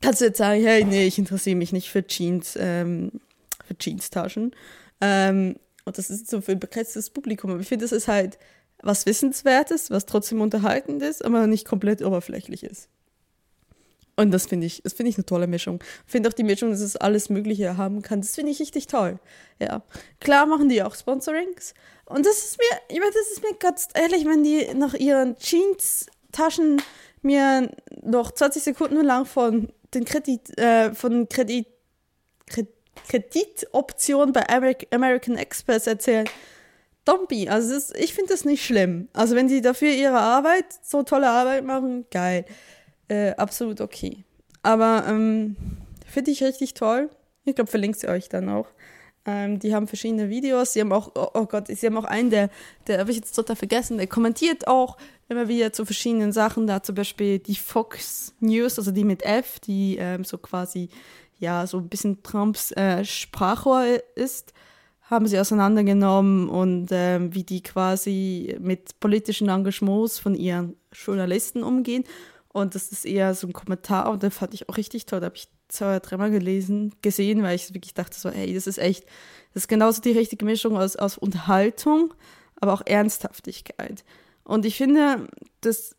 kannst 0.00 0.20
du 0.20 0.26
jetzt 0.26 0.38
sagen, 0.38 0.62
hey, 0.62 0.84
nee, 0.84 1.06
ich 1.06 1.18
interessiere 1.18 1.56
mich 1.56 1.72
nicht 1.72 1.90
für 1.90 2.06
Jeans, 2.06 2.56
ähm, 2.58 3.20
für 3.66 3.76
Jeans-Taschen. 3.76 4.52
Ähm, 5.00 5.56
und 5.84 5.98
das 5.98 6.10
ist 6.10 6.30
so 6.30 6.40
für 6.40 6.52
ein 6.52 6.60
begrenztes 6.60 7.10
Publikum. 7.10 7.50
Aber 7.50 7.60
ich 7.60 7.68
finde, 7.68 7.84
das 7.84 7.92
ist 7.92 8.08
halt 8.08 8.38
was 8.82 9.06
Wissenswertes, 9.06 9.90
was 9.90 10.06
trotzdem 10.06 10.40
unterhaltend 10.40 11.02
ist, 11.02 11.24
aber 11.24 11.46
nicht 11.46 11.66
komplett 11.66 12.02
oberflächlich 12.02 12.64
ist. 12.64 12.88
Und 14.16 14.30
das 14.30 14.46
finde 14.46 14.66
ich, 14.66 14.82
das 14.82 14.92
finde 14.92 15.10
ich 15.10 15.16
eine 15.16 15.24
tolle 15.24 15.46
Mischung. 15.46 15.82
Finde 16.06 16.28
auch 16.28 16.34
die 16.34 16.44
Mischung, 16.44 16.70
dass 16.70 16.80
es 16.80 16.96
alles 16.96 17.30
Mögliche 17.30 17.76
haben 17.76 18.02
kann. 18.02 18.20
Das 18.20 18.34
finde 18.34 18.52
ich 18.52 18.60
richtig 18.60 18.86
toll. 18.86 19.18
Ja. 19.58 19.82
Klar 20.20 20.46
machen 20.46 20.68
die 20.68 20.82
auch 20.82 20.94
Sponsorings. 20.94 21.74
Und 22.04 22.26
das 22.26 22.44
ist 22.44 22.58
mir, 22.58 22.78
ich 22.88 23.00
meine, 23.00 23.12
das 23.12 23.30
ist 23.32 23.42
mir 23.42 23.56
ganz 23.58 23.88
ehrlich, 23.94 24.26
wenn 24.26 24.44
die 24.44 24.74
nach 24.74 24.94
ihren 24.94 25.36
Jeans-Taschen 25.36 26.82
mir 27.22 27.70
noch 28.02 28.32
20 28.32 28.62
Sekunden 28.62 29.02
lang 29.02 29.24
von 29.24 29.72
den 29.94 30.04
Kredit, 30.04 30.58
äh, 30.58 30.92
von 30.94 31.28
Kredit, 31.28 31.66
Kreditoptionen 33.08 34.32
bei 34.32 34.44
American 34.90 35.36
Express 35.36 35.86
erzählen. 35.86 36.28
Dompi, 37.06 37.48
also 37.48 37.74
das, 37.74 37.92
ich 37.94 38.14
finde 38.14 38.32
das 38.32 38.44
nicht 38.44 38.64
schlimm. 38.64 39.08
Also 39.14 39.34
wenn 39.34 39.48
die 39.48 39.62
dafür 39.62 39.90
ihre 39.90 40.18
Arbeit, 40.18 40.66
so 40.82 41.02
tolle 41.02 41.30
Arbeit 41.30 41.64
machen, 41.64 42.04
geil 42.10 42.44
äh, 43.12 43.34
absolut 43.36 43.80
okay. 43.80 44.24
Aber 44.62 45.04
ähm, 45.06 45.56
finde 46.06 46.30
ich 46.30 46.42
richtig 46.42 46.74
toll. 46.74 47.10
Ich 47.44 47.54
glaube, 47.54 47.70
verlinkt 47.70 47.98
sie 47.98 48.08
euch 48.08 48.28
dann 48.28 48.48
auch. 48.48 48.68
Ähm, 49.26 49.58
die 49.58 49.74
haben 49.74 49.86
verschiedene 49.86 50.30
Videos. 50.30 50.72
Sie 50.72 50.80
haben 50.80 50.92
auch, 50.92 51.12
oh, 51.14 51.28
oh 51.34 51.46
Gott, 51.46 51.68
sie 51.68 51.86
haben 51.86 51.96
auch 51.98 52.04
einen, 52.04 52.30
der, 52.30 52.48
der 52.86 53.00
habe 53.00 53.10
ich 53.10 53.18
jetzt 53.18 53.34
total 53.34 53.56
vergessen, 53.56 53.98
der 53.98 54.06
kommentiert 54.06 54.66
auch 54.66 54.96
immer 55.28 55.48
wieder 55.48 55.72
zu 55.72 55.84
verschiedenen 55.84 56.32
Sachen. 56.32 56.66
Da 56.66 56.82
zum 56.82 56.94
Beispiel 56.94 57.38
die 57.38 57.54
Fox 57.54 58.34
News, 58.40 58.78
also 58.78 58.90
die 58.90 59.04
mit 59.04 59.22
F, 59.24 59.60
die 59.60 59.98
ähm, 59.98 60.24
so 60.24 60.38
quasi, 60.38 60.88
ja, 61.38 61.66
so 61.66 61.78
ein 61.78 61.88
bisschen 61.88 62.22
Trumps 62.22 62.72
äh, 62.72 63.04
Sprachrohr 63.04 63.84
ist, 64.14 64.54
haben 65.02 65.26
sie 65.26 65.38
auseinandergenommen 65.38 66.48
und 66.48 66.88
ähm, 66.90 67.34
wie 67.34 67.44
die 67.44 67.62
quasi 67.62 68.56
mit 68.58 68.98
politischen 69.00 69.50
Engagements 69.50 70.18
von 70.18 70.34
ihren 70.34 70.76
Journalisten 70.92 71.62
umgehen. 71.62 72.04
Und 72.52 72.74
das 72.74 72.92
ist 72.92 73.06
eher 73.06 73.34
so 73.34 73.46
ein 73.46 73.52
Kommentar 73.52 74.10
und 74.10 74.22
den 74.22 74.30
fand 74.30 74.52
ich 74.52 74.68
auch 74.68 74.76
richtig 74.76 75.06
toll. 75.06 75.20
Da 75.20 75.26
habe 75.26 75.36
ich 75.36 75.48
zwei 75.68 75.86
oder 75.86 76.00
dreimal 76.00 76.30
gelesen, 76.30 76.94
gesehen, 77.00 77.42
weil 77.42 77.56
ich 77.56 77.72
wirklich 77.72 77.94
dachte 77.94 78.18
so, 78.18 78.30
hey, 78.30 78.52
das 78.54 78.66
ist 78.66 78.78
echt, 78.78 79.04
das 79.54 79.64
ist 79.64 79.68
genauso 79.68 80.02
die 80.02 80.12
richtige 80.12 80.44
Mischung 80.44 80.76
aus, 80.76 80.96
aus 80.96 81.16
Unterhaltung, 81.16 82.12
aber 82.56 82.74
auch 82.74 82.82
Ernsthaftigkeit. 82.84 84.04
Und 84.44 84.66
ich 84.66 84.76
finde, 84.76 85.28
das, 85.62 85.96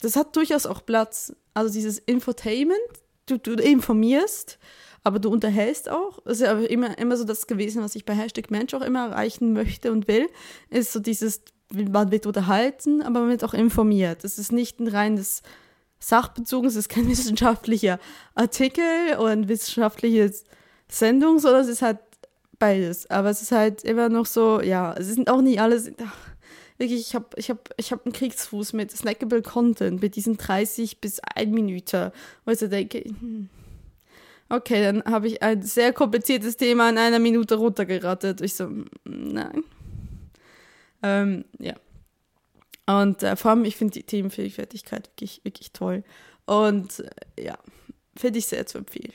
das 0.00 0.16
hat 0.16 0.34
durchaus 0.34 0.64
auch 0.66 0.84
Platz. 0.84 1.34
Also 1.52 1.72
dieses 1.72 1.98
Infotainment, 1.98 2.80
du, 3.26 3.36
du 3.38 3.52
informierst, 3.52 4.58
aber 5.04 5.18
du 5.18 5.30
unterhältst 5.30 5.90
auch. 5.90 6.20
Das 6.24 6.40
ist 6.40 6.46
ja 6.46 6.58
immer, 6.58 6.96
immer 6.96 7.18
so 7.18 7.24
das 7.24 7.46
gewesen, 7.46 7.82
was 7.82 7.96
ich 7.96 8.06
bei 8.06 8.14
Hashtag 8.14 8.50
Mensch 8.50 8.72
auch 8.72 8.82
immer 8.82 9.08
erreichen 9.08 9.52
möchte 9.52 9.92
und 9.92 10.08
will, 10.08 10.28
ist 10.70 10.92
so 10.92 11.00
dieses 11.00 11.42
man 11.72 12.10
wird 12.10 12.26
unterhalten, 12.26 13.02
aber 13.02 13.20
man 13.20 13.30
wird 13.30 13.44
auch 13.44 13.54
informiert. 13.54 14.24
Es 14.24 14.38
ist 14.38 14.52
nicht 14.52 14.80
ein 14.80 14.88
reines 14.88 15.42
sachbezogen, 16.02 16.68
es 16.68 16.76
ist 16.76 16.88
kein 16.88 17.08
wissenschaftlicher 17.08 17.98
Artikel 18.34 18.84
oder 19.18 19.30
eine 19.30 19.48
wissenschaftliche 19.48 20.32
Sendung, 20.88 21.38
sondern 21.38 21.62
es 21.62 21.68
ist 21.68 21.82
halt 21.82 21.98
beides. 22.58 23.10
Aber 23.10 23.30
es 23.30 23.42
ist 23.42 23.52
halt 23.52 23.82
immer 23.82 24.08
noch 24.08 24.26
so, 24.26 24.60
ja, 24.60 24.94
es 24.94 25.06
sind 25.08 25.30
auch 25.30 25.40
nicht 25.40 25.60
alles. 25.60 25.90
Ach, 26.04 26.16
wirklich, 26.78 27.00
ich 27.00 27.14
habe 27.14 27.26
ich 27.36 27.50
hab, 27.50 27.70
ich 27.76 27.92
hab 27.92 28.04
einen 28.04 28.12
Kriegsfuß 28.12 28.72
mit 28.72 28.90
snackable 28.90 29.42
Content, 29.42 30.02
mit 30.02 30.16
diesen 30.16 30.36
30 30.36 31.00
bis 31.00 31.20
1 31.20 31.50
Minute, 31.52 32.12
wo 32.44 32.50
ich 32.50 32.58
so 32.58 32.66
denke, 32.68 32.98
hm, 33.00 33.48
okay, 34.48 34.82
dann 34.82 35.04
habe 35.04 35.28
ich 35.28 35.42
ein 35.42 35.62
sehr 35.62 35.92
kompliziertes 35.92 36.56
Thema 36.56 36.90
in 36.90 36.98
einer 36.98 37.18
Minute 37.18 37.54
runtergerattet. 37.54 38.40
Ich 38.40 38.54
so, 38.54 38.64
hm, 38.64 38.86
nein. 39.04 39.64
Ähm, 41.02 41.44
ja. 41.58 41.74
Und 42.86 43.22
äh, 43.22 43.36
vor 43.36 43.52
allem, 43.52 43.64
ich 43.64 43.76
finde 43.76 43.94
die 43.94 44.02
Themenvielfältigkeit 44.02 45.08
wirklich, 45.08 45.40
wirklich 45.44 45.72
toll. 45.72 46.04
Und 46.46 47.00
äh, 47.00 47.44
ja, 47.44 47.58
finde 48.16 48.38
ich 48.38 48.46
sehr 48.46 48.66
zu 48.66 48.78
empfehlen. 48.78 49.14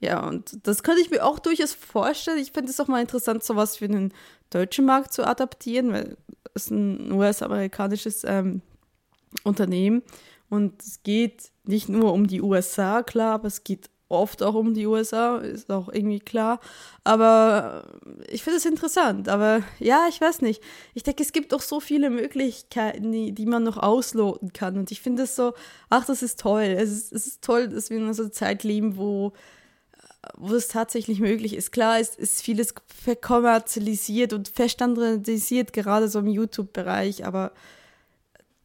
Ja, 0.00 0.26
und 0.26 0.66
das 0.66 0.84
könnte 0.84 1.00
ich 1.00 1.10
mir 1.10 1.24
auch 1.24 1.40
durchaus 1.40 1.74
vorstellen. 1.74 2.38
Ich 2.38 2.52
finde 2.52 2.70
es 2.70 2.78
auch 2.78 2.86
mal 2.86 3.00
interessant, 3.00 3.42
sowas 3.42 3.78
für 3.78 3.88
den 3.88 4.12
deutschen 4.50 4.84
Markt 4.84 5.12
zu 5.12 5.26
adaptieren, 5.26 5.92
weil 5.92 6.16
es 6.54 6.70
ein 6.70 7.10
US-amerikanisches 7.12 8.22
ähm, 8.24 8.62
Unternehmen 9.42 10.02
und 10.48 10.82
es 10.82 11.02
geht 11.02 11.50
nicht 11.64 11.88
nur 11.88 12.12
um 12.12 12.26
die 12.26 12.40
USA, 12.40 13.02
klar, 13.02 13.34
aber 13.34 13.48
es 13.48 13.64
geht 13.64 13.90
oft 14.08 14.42
auch 14.42 14.54
um 14.54 14.74
die 14.74 14.86
USA, 14.86 15.38
ist 15.38 15.70
auch 15.70 15.88
irgendwie 15.88 16.20
klar. 16.20 16.60
Aber 17.04 17.84
ich 18.28 18.42
finde 18.42 18.58
es 18.58 18.64
interessant. 18.64 19.28
Aber 19.28 19.62
ja, 19.78 20.06
ich 20.08 20.20
weiß 20.20 20.42
nicht. 20.42 20.62
Ich 20.94 21.02
denke, 21.02 21.22
es 21.22 21.32
gibt 21.32 21.52
auch 21.52 21.60
so 21.60 21.80
viele 21.80 22.10
Möglichkeiten, 22.10 23.12
die, 23.12 23.32
die 23.32 23.46
man 23.46 23.62
noch 23.62 23.76
ausloten 23.76 24.52
kann. 24.52 24.78
Und 24.78 24.90
ich 24.90 25.00
finde 25.00 25.24
es 25.24 25.36
so, 25.36 25.54
ach, 25.90 26.06
das 26.06 26.22
ist 26.22 26.40
toll. 26.40 26.62
Es 26.62 26.90
ist, 26.90 27.12
es 27.12 27.26
ist 27.26 27.42
toll, 27.42 27.68
dass 27.68 27.90
wir 27.90 27.98
in 27.98 28.12
so 28.14 28.22
einer 28.22 28.32
Zeit 28.32 28.64
leben, 28.64 28.96
wo 28.96 29.32
wo 30.36 30.54
es 30.54 30.68
tatsächlich 30.68 31.20
möglich 31.20 31.54
ist. 31.54 31.70
Klar, 31.70 32.00
es 32.00 32.14
ist 32.14 32.42
vieles 32.42 32.74
verkommerzialisiert 32.86 34.32
und 34.32 34.48
verstandardisiert, 34.48 35.72
gerade 35.72 36.08
so 36.08 36.18
im 36.18 36.26
YouTube-Bereich, 36.26 37.24
aber 37.24 37.52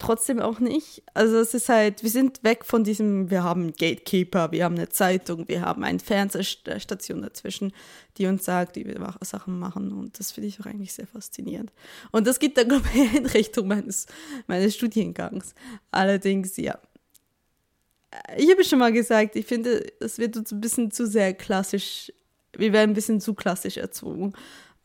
trotzdem 0.04 0.39
auch 0.42 0.60
nicht. 0.60 1.02
Also 1.13 1.38
es 1.38 1.54
ist 1.54 1.70
halt, 1.70 2.04
wir 2.04 2.10
sind 2.10 2.44
weg 2.44 2.66
von 2.66 2.84
diesem, 2.84 3.30
wir 3.30 3.44
haben 3.44 3.72
Gatekeeper, 3.72 4.52
wir 4.52 4.66
haben 4.66 4.76
eine 4.76 4.89
Zeitung, 4.89 5.48
wir 5.48 5.62
haben 5.62 5.84
eine 5.84 6.00
Fernsehstation 6.00 7.22
dazwischen, 7.22 7.72
die 8.18 8.26
uns 8.26 8.44
sagt, 8.44 8.76
wie 8.76 8.86
wir 8.86 9.16
Sachen 9.22 9.60
machen. 9.60 9.94
Und 9.94 10.20
das 10.20 10.34
finde 10.34 10.50
ich 10.50 10.60
auch 10.60 10.66
eigentlich 10.66 10.92
sehr 10.92 11.08
faszinierend. 11.08 11.72
Und 12.12 12.28
das 12.28 12.39
geht 12.39 12.58
dann, 12.58 12.68
glaube 12.68 12.86
ich, 12.94 13.13
in 13.18 13.26
Richtung 13.26 13.68
meines, 13.68 14.08
meines 14.48 14.76
Studiengangs. 14.76 15.56
Allerdings, 15.89 16.58
ja, 16.58 16.78
ich 18.38 18.52
habe 18.52 18.63
schon 18.66 18.80
mal 18.80 18.92
gesagt, 18.92 19.38
ich 19.38 19.46
finde, 19.46 19.86
es 20.02 20.18
wird 20.18 20.36
uns 20.36 20.52
ein 20.52 20.60
bisschen 20.60 20.92
zu 20.92 21.08
sehr 21.08 21.34
klassisch, 21.34 22.12
wir 22.52 22.74
werden 22.74 22.92
ein 22.92 22.96
bisschen 22.96 23.22
zu 23.22 23.34
klassisch 23.34 23.78
erzogen. 23.78 24.34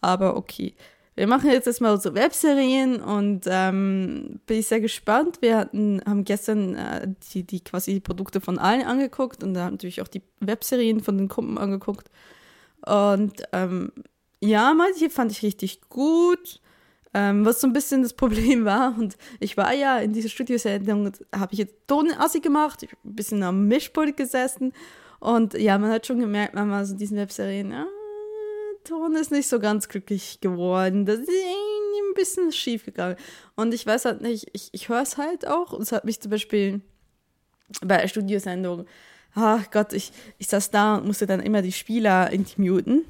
Aber 0.01 0.37
okay. 0.37 0.77
Wir 1.19 1.27
machen 1.27 1.51
jetzt 1.51 1.67
erstmal 1.67 2.01
so 2.01 2.15
Webserien 2.15 3.01
und 3.01 3.41
ähm, 3.49 4.39
bin 4.47 4.61
ich 4.61 4.69
sehr 4.69 4.81
gespannt. 4.81 5.39
Wir 5.41 5.57
hatten, 5.57 6.01
haben 6.07 6.23
gestern 6.23 6.77
äh, 6.77 7.09
die, 7.33 7.43
die 7.43 7.59
quasi 7.59 7.95
die 7.95 8.01
Produkte 8.01 8.41
von 8.41 8.57
allen 8.57 8.83
angeguckt 8.83 9.43
und 9.43 9.55
da 9.55 9.65
haben 9.65 9.75
natürlich 9.75 10.01
auch 10.01 10.07
die 10.07 10.23
Webserien 10.39 11.01
von 11.01 11.19
den 11.19 11.27
Kunden 11.27 11.59
angeguckt. 11.59 12.09
Und 12.87 13.43
ähm, 13.51 13.91
ja, 14.39 14.73
manche 14.75 15.11
fand 15.11 15.33
ich 15.33 15.43
richtig 15.43 15.89
gut. 15.89 16.61
Ähm, 17.13 17.45
was 17.45 17.61
so 17.61 17.67
ein 17.67 17.73
bisschen 17.73 18.03
das 18.03 18.13
Problem 18.15 18.65
war, 18.65 18.97
und 18.97 19.17
ich 19.41 19.57
war 19.57 19.75
ja 19.75 19.99
in 19.99 20.13
dieser 20.13 20.29
Studiosendung, 20.29 21.11
habe 21.35 21.53
ich 21.53 21.59
jetzt 21.59 21.75
Tonassi 21.89 22.39
gemacht, 22.39 22.85
ich 22.85 22.93
ein 22.93 23.17
bisschen 23.17 23.43
am 23.43 23.67
Mischpult 23.67 24.17
gesessen 24.17 24.73
und 25.19 25.55
ja, 25.55 25.79
man 25.79 25.91
hat 25.91 26.07
schon 26.07 26.21
gemerkt, 26.21 26.55
man 26.55 26.71
war 26.71 26.85
so 26.85 26.93
in 26.93 26.99
diesen 26.99 27.17
Webserien, 27.17 27.73
ah, 27.73 27.87
Ton 28.88 29.14
ist 29.16 29.31
nicht 29.31 29.48
so 29.48 29.61
ganz 29.61 29.88
glücklich 29.88 30.40
geworden, 30.40 31.05
das 31.05 31.18
ist 31.18 31.29
ein 31.29 32.14
bisschen 32.14 32.53
schief 32.53 32.85
gegangen. 32.85 33.16
Und 33.55 33.74
ich 33.74 33.87
weiß 33.87 34.07
halt 34.07 34.22
nicht, 34.22 34.48
ich, 34.53 34.70
ich 34.72 34.88
höre 34.88 35.03
es 35.03 35.18
halt 35.18 35.46
auch, 35.46 35.72
und 35.72 35.83
es 35.83 35.92
hat 35.92 36.05
mich 36.05 36.20
zum 36.20 36.31
Beispiel 36.31 36.81
bei 37.83 37.98
der 37.98 38.09
Studiosendung, 38.09 38.87
ach 39.35 39.70
Gott, 39.70 39.92
ich, 39.92 40.12
ich 40.38 40.48
saß 40.48 40.70
da 40.70 40.96
und 40.96 41.07
musste 41.07 41.27
dann 41.27 41.40
immer 41.40 41.61
die 41.61 41.72
Spieler 41.72 42.31
intimuten. 42.31 43.05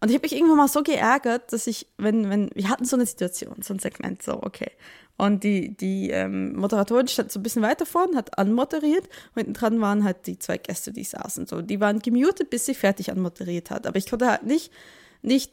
Und 0.00 0.08
ich 0.08 0.14
habe 0.14 0.22
mich 0.22 0.34
irgendwann 0.34 0.56
mal 0.56 0.68
so 0.68 0.82
geärgert, 0.82 1.52
dass 1.52 1.66
ich, 1.66 1.86
wenn, 1.98 2.30
wenn, 2.30 2.50
wir 2.54 2.68
hatten 2.68 2.84
so 2.84 2.96
eine 2.96 3.04
Situation, 3.04 3.56
so 3.60 3.74
ein 3.74 3.78
Segment, 3.78 4.22
so, 4.22 4.42
okay. 4.42 4.70
Und 5.18 5.44
die, 5.44 5.76
die 5.76 6.08
ähm, 6.10 6.56
Moderatorin 6.56 7.08
stand 7.08 7.30
so 7.30 7.40
ein 7.40 7.42
bisschen 7.42 7.60
weiter 7.60 7.84
vorne, 7.84 8.16
hat 8.16 8.38
anmoderiert 8.38 9.04
und 9.34 9.42
hinten 9.42 9.52
dran 9.52 9.80
waren 9.82 10.02
halt 10.02 10.26
die 10.26 10.38
zwei 10.38 10.56
Gäste, 10.56 10.92
die 10.92 11.04
saßen 11.04 11.46
so. 11.46 11.60
Die 11.60 11.78
waren 11.80 11.98
gemutet, 11.98 12.48
bis 12.48 12.64
sie 12.64 12.74
fertig 12.74 13.10
anmoderiert 13.10 13.70
hat. 13.70 13.86
Aber 13.86 13.98
ich 13.98 14.08
konnte 14.08 14.30
halt 14.30 14.44
nicht, 14.44 14.72
nicht 15.22 15.52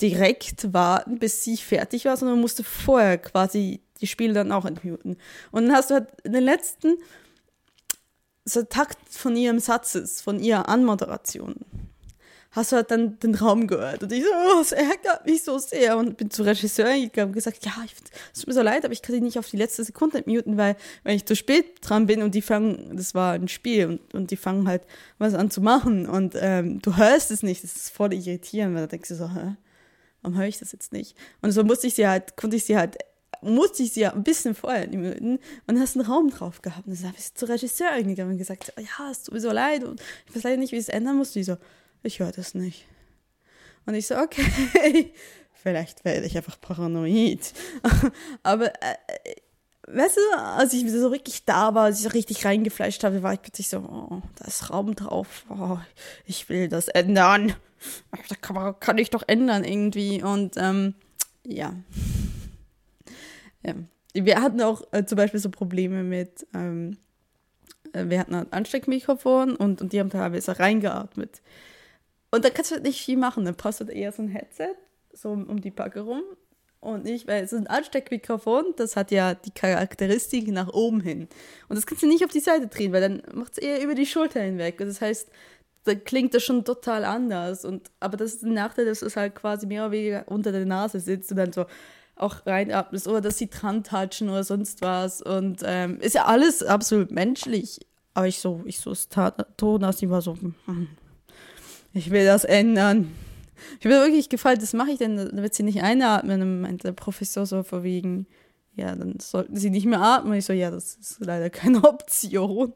direkt 0.00 0.72
warten, 0.72 1.18
bis 1.18 1.42
sie 1.42 1.56
fertig 1.56 2.04
war, 2.04 2.16
sondern 2.16 2.40
musste 2.40 2.64
vorher 2.64 3.18
quasi 3.18 3.80
die 4.00 4.06
Spiele 4.06 4.34
dann 4.34 4.52
auch 4.52 4.64
entmuten. 4.64 5.16
Und 5.50 5.66
dann 5.66 5.74
hast 5.74 5.90
du 5.90 5.94
halt 5.94 6.08
in 6.22 6.32
den 6.32 6.44
letzten 6.44 6.98
so 8.44 8.62
Takt 8.62 8.98
von 9.10 9.36
ihrem 9.36 9.58
Satzes, 9.58 10.20
von 10.20 10.38
ihrer 10.38 10.68
Anmoderation, 10.68 11.56
hast 12.56 12.72
du 12.72 12.76
halt 12.76 12.90
dann 12.90 13.18
den 13.20 13.34
Raum 13.34 13.66
gehört. 13.66 14.02
Und 14.02 14.10
ich 14.10 14.24
so, 14.24 14.30
oh, 14.30 14.60
es 14.60 14.72
ärgert 14.72 15.26
mich 15.26 15.42
so 15.44 15.58
sehr. 15.58 15.96
Und 15.98 16.16
bin 16.16 16.30
zur 16.30 16.46
Regisseurin 16.46 17.02
gegangen 17.02 17.28
und 17.28 17.34
gesagt, 17.34 17.64
ja, 17.64 17.72
ich, 17.84 17.92
es 18.32 18.40
tut 18.40 18.48
mir 18.48 18.54
so 18.54 18.62
leid, 18.62 18.84
aber 18.84 18.92
ich 18.92 19.02
kann 19.02 19.12
dich 19.12 19.22
nicht 19.22 19.38
auf 19.38 19.48
die 19.48 19.58
letzte 19.58 19.84
Sekunde 19.84 20.24
muten, 20.26 20.56
weil 20.56 20.76
wenn 21.04 21.14
ich 21.14 21.26
zu 21.26 21.36
spät 21.36 21.76
dran 21.82 22.06
bin 22.06 22.22
und 22.22 22.34
die 22.34 22.42
fangen, 22.42 22.96
das 22.96 23.14
war 23.14 23.34
ein 23.34 23.48
Spiel 23.48 23.86
und, 23.86 24.14
und 24.14 24.30
die 24.30 24.36
fangen 24.36 24.66
halt 24.66 24.82
was 25.18 25.34
an 25.34 25.50
zu 25.50 25.60
machen 25.60 26.08
und 26.08 26.34
ähm, 26.40 26.80
du 26.80 26.96
hörst 26.96 27.30
es 27.30 27.42
nicht, 27.42 27.62
das 27.62 27.76
ist 27.76 27.90
voll 27.90 28.14
irritierend, 28.14 28.74
weil 28.74 28.82
da 28.82 28.86
denkst 28.88 29.10
du 29.10 29.16
so, 29.16 29.28
hä, 29.28 29.56
warum 30.22 30.38
höre 30.38 30.46
ich 30.46 30.58
das 30.58 30.72
jetzt 30.72 30.92
nicht? 30.92 31.14
Und 31.42 31.52
so 31.52 31.62
musste 31.62 31.86
ich 31.86 31.94
sie 31.94 32.08
halt, 32.08 32.36
konnte 32.36 32.56
ich 32.56 32.64
sie 32.64 32.76
halt 32.76 32.96
musste 33.42 33.82
ich 33.82 33.92
sie 33.92 34.00
ja 34.00 34.12
ein 34.12 34.24
bisschen 34.24 34.54
vorher 34.54 34.88
muten 34.88 35.38
und 35.66 35.78
hast 35.78 35.96
einen 35.96 36.06
Raum 36.06 36.30
drauf 36.30 36.62
gehabt. 36.62 36.86
Und 36.86 36.98
dann 36.98 37.08
habe 37.08 37.18
ich 37.18 37.34
zur 37.34 37.48
Regisseurin 37.48 38.08
gegangen 38.08 38.32
und 38.32 38.38
gesagt, 38.38 38.72
ja, 38.78 39.10
es 39.10 39.24
tut 39.24 39.34
mir 39.34 39.40
so 39.40 39.52
leid 39.52 39.84
und 39.84 40.00
ich 40.26 40.34
weiß 40.34 40.42
leider 40.42 40.56
nicht, 40.56 40.72
wie 40.72 40.78
es 40.78 40.88
ändern 40.88 41.16
muss. 41.16 41.32
Die 41.32 41.44
so, 41.44 41.56
ich 42.02 42.20
höre 42.20 42.32
das 42.32 42.54
nicht. 42.54 42.86
Und 43.86 43.94
ich 43.94 44.06
so, 44.06 44.16
okay, 44.16 45.12
vielleicht 45.52 46.04
werde 46.04 46.26
ich 46.26 46.36
einfach 46.36 46.60
paranoid. 46.60 47.52
Aber, 48.42 48.72
äh, 48.82 48.96
weißt 49.86 50.16
du, 50.16 50.38
als 50.38 50.72
ich 50.72 50.90
so 50.90 51.08
richtig 51.08 51.44
da 51.44 51.74
war, 51.74 51.84
als 51.84 51.98
ich 51.98 52.04
so 52.04 52.10
richtig 52.10 52.44
reingefleischt 52.44 53.04
habe, 53.04 53.22
war 53.22 53.32
ich 53.32 53.42
plötzlich 53.42 53.68
so, 53.68 53.78
oh, 53.78 54.22
da 54.36 54.44
ist 54.46 54.70
Raum 54.70 54.94
drauf, 54.94 55.44
oh, 55.48 55.78
ich 56.24 56.48
will 56.48 56.68
das 56.68 56.88
ändern. 56.88 57.54
Da 58.28 58.34
kann, 58.40 58.80
kann 58.80 58.98
ich 58.98 59.10
doch 59.10 59.22
ändern 59.26 59.64
irgendwie. 59.64 60.22
Und 60.22 60.56
ähm, 60.56 60.94
ja. 61.44 61.74
ja. 63.64 63.74
Wir 64.14 64.40
hatten 64.40 64.62
auch 64.62 64.82
äh, 64.92 65.04
zum 65.04 65.16
Beispiel 65.16 65.40
so 65.40 65.50
Probleme 65.50 66.02
mit, 66.02 66.46
ähm, 66.54 66.96
äh, 67.92 68.08
wir 68.08 68.18
hatten 68.18 68.34
ein 68.34 68.52
Ansteckmikrofon 68.52 69.54
und, 69.54 69.80
und 69.82 69.92
die 69.92 70.00
haben 70.00 70.10
teilweise 70.10 70.58
reingeatmet. 70.58 71.42
Und 72.30 72.44
da 72.44 72.50
kannst 72.50 72.70
du 72.70 72.74
halt 72.76 72.84
nicht 72.84 73.00
viel 73.00 73.16
machen. 73.16 73.44
Dann 73.44 73.54
passt 73.54 73.80
halt 73.80 73.90
eher 73.90 74.12
so 74.12 74.22
ein 74.22 74.28
Headset, 74.28 74.74
so 75.12 75.30
um 75.30 75.60
die 75.60 75.70
Backe 75.70 76.00
rum. 76.00 76.22
Und 76.80 77.04
nicht, 77.04 77.26
weil 77.26 77.48
so 77.48 77.56
ein 77.56 77.66
Ansteckmikrofon, 77.66 78.74
das 78.76 78.94
hat 78.94 79.10
ja 79.10 79.34
die 79.34 79.50
Charakteristik 79.50 80.48
nach 80.48 80.68
oben 80.72 81.00
hin. 81.00 81.28
Und 81.68 81.76
das 81.76 81.86
kannst 81.86 82.02
du 82.02 82.06
nicht 82.06 82.24
auf 82.24 82.30
die 82.30 82.40
Seite 82.40 82.68
drehen, 82.68 82.92
weil 82.92 83.00
dann 83.00 83.22
macht 83.34 83.52
es 83.52 83.58
eher 83.58 83.82
über 83.82 83.94
die 83.94 84.06
Schulter 84.06 84.40
hinweg. 84.40 84.80
Und 84.80 84.86
das 84.86 85.00
heißt, 85.00 85.28
da 85.84 85.94
klingt 85.94 86.34
das 86.34 86.44
schon 86.44 86.64
total 86.64 87.04
anders. 87.04 87.64
Und, 87.64 87.90
aber 87.98 88.16
das 88.16 88.34
ist 88.34 88.44
ein 88.44 88.54
Nachteil, 88.54 88.84
dass 88.84 89.02
es 89.02 89.16
halt 89.16 89.34
quasi 89.34 89.66
mehr 89.66 89.82
oder 89.82 89.92
weniger 89.92 90.28
unter 90.28 90.52
der 90.52 90.66
Nase 90.66 91.00
sitzt 91.00 91.30
und 91.30 91.38
dann 91.38 91.52
so 91.52 91.66
auch 92.14 92.46
reinatmest 92.46 93.08
oder 93.08 93.20
dass 93.20 93.36
sie 93.36 93.50
dran 93.50 93.84
touchen 93.84 94.28
oder 94.28 94.44
sonst 94.44 94.80
was. 94.82 95.22
Und 95.22 95.62
ähm, 95.64 96.00
ist 96.00 96.14
ja 96.14 96.26
alles 96.26 96.62
absolut 96.62 97.10
menschlich. 97.10 97.80
Aber 98.14 98.26
ich 98.26 98.38
so, 98.38 98.62
ich 98.64 98.80
so, 98.80 98.94
Ton, 99.56 99.80
dass 99.80 99.96
die 99.96 100.08
war 100.08 100.22
so, 100.22 100.34
hm, 100.34 100.88
ich 101.96 102.10
will 102.10 102.24
das 102.24 102.44
ändern. 102.44 103.12
Ich 103.80 103.86
mir 103.86 104.00
wirklich 104.02 104.28
gefallen, 104.28 104.58
das 104.60 104.74
mache 104.74 104.90
ich 104.90 104.98
denn, 104.98 105.16
wird 105.32 105.54
sie 105.54 105.62
nicht 105.62 105.82
einatmen. 105.82 106.42
Und 106.42 106.60
meinte 106.60 106.88
der 106.88 106.92
Professor 106.92 107.46
so 107.46 107.62
vorwiegend, 107.62 108.28
ja, 108.74 108.94
dann 108.94 109.18
sollten 109.18 109.56
sie 109.56 109.70
nicht 109.70 109.86
mehr 109.86 110.00
atmen. 110.00 110.34
Ich 110.34 110.44
so, 110.44 110.52
ja, 110.52 110.70
das 110.70 110.96
ist 110.96 111.16
leider 111.20 111.50
keine 111.50 111.82
Option. 111.84 112.74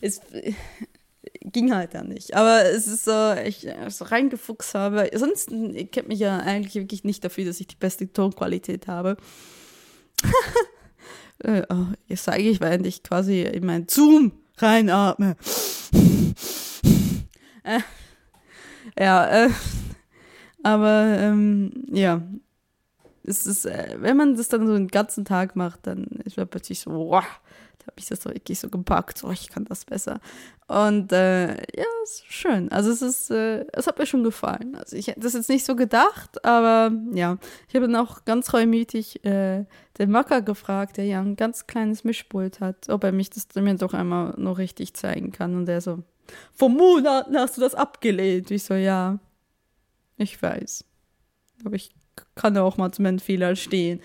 Es 0.00 0.20
ging 1.40 1.74
halt 1.74 1.94
dann 1.94 2.08
nicht. 2.08 2.34
Aber 2.34 2.64
es 2.66 2.86
ist 2.86 3.04
so, 3.04 3.32
ich 3.32 3.66
so 3.88 4.04
reingefuchst 4.04 4.74
habe. 4.74 5.10
Sonst, 5.14 5.50
ihr 5.50 5.86
kennt 5.86 6.08
mich 6.08 6.20
ja 6.20 6.38
eigentlich 6.38 6.74
wirklich 6.74 7.04
nicht 7.04 7.24
dafür, 7.24 7.46
dass 7.46 7.60
ich 7.60 7.66
die 7.66 7.76
beste 7.76 8.12
Tonqualität 8.12 8.86
habe. 8.86 9.16
äh, 11.38 11.62
oh, 11.70 11.86
jetzt 12.06 12.24
zeige 12.24 12.48
ich, 12.48 12.60
während 12.60 12.86
ich 12.86 13.02
quasi 13.02 13.42
in 13.42 13.64
meinen 13.64 13.88
Zoom 13.88 14.32
reinatme. 14.58 15.36
Äh, 17.68 17.80
ja, 18.98 19.44
äh, 19.44 19.50
aber 20.62 21.16
ähm, 21.18 21.84
ja. 21.90 22.22
das 23.24 23.46
ist, 23.46 23.66
äh, 23.66 23.96
wenn 23.98 24.16
man 24.16 24.36
das 24.36 24.48
dann 24.48 24.66
so 24.66 24.74
den 24.74 24.88
ganzen 24.88 25.24
Tag 25.24 25.54
macht, 25.56 25.86
dann 25.86 26.04
ist 26.24 26.36
man 26.36 26.48
plötzlich 26.48 26.80
so, 26.80 26.90
wow, 26.90 27.24
da 27.78 27.86
habe 27.86 27.98
ich 27.98 28.06
das 28.06 28.22
so 28.22 28.30
wirklich 28.30 28.58
so 28.58 28.68
gepackt, 28.68 29.18
so, 29.18 29.30
ich 29.30 29.48
kann 29.50 29.64
das 29.66 29.84
besser. 29.84 30.20
Und 30.66 31.12
äh, 31.12 31.48
ja, 31.48 31.84
ist 32.04 32.24
schön. 32.26 32.70
Also 32.72 32.90
es 32.90 33.02
ist, 33.02 33.30
äh, 33.30 33.64
es 33.72 33.86
hat 33.86 33.98
mir 33.98 34.06
schon 34.06 34.24
gefallen. 34.24 34.76
Also 34.76 34.96
ich 34.96 35.06
hätte 35.06 35.20
das 35.20 35.34
jetzt 35.34 35.48
nicht 35.48 35.64
so 35.64 35.76
gedacht, 35.76 36.44
aber 36.44 36.92
ja, 37.12 37.38
ich 37.68 37.74
habe 37.74 37.86
dann 37.86 37.96
auch 37.96 38.24
ganz 38.24 38.52
reumütig 38.52 39.24
äh, 39.24 39.64
den 39.98 40.10
Macker 40.10 40.42
gefragt, 40.42 40.96
der 40.96 41.04
ja 41.04 41.20
ein 41.20 41.36
ganz 41.36 41.66
kleines 41.66 42.04
Mischpult 42.04 42.60
hat, 42.60 42.88
ob 42.88 43.04
er 43.04 43.12
mich 43.12 43.30
das 43.30 43.46
mir 43.54 43.74
doch 43.76 43.94
einmal 43.94 44.34
noch 44.36 44.58
richtig 44.58 44.94
zeigen 44.94 45.32
kann. 45.32 45.54
Und 45.54 45.66
der 45.66 45.80
so, 45.80 46.02
vor 46.52 46.68
Monaten 46.68 47.36
hast 47.36 47.56
du 47.56 47.60
das 47.60 47.74
abgelehnt. 47.74 48.50
Ich 48.50 48.64
so, 48.64 48.74
ja, 48.74 49.18
ich 50.16 50.40
weiß. 50.40 50.84
Aber 51.64 51.76
ich 51.76 51.90
kann 52.34 52.54
ja 52.54 52.62
auch 52.62 52.76
mal 52.76 52.92
zu 52.92 53.02
meinen 53.02 53.18
Fehlern 53.18 53.56
stehen. 53.56 54.00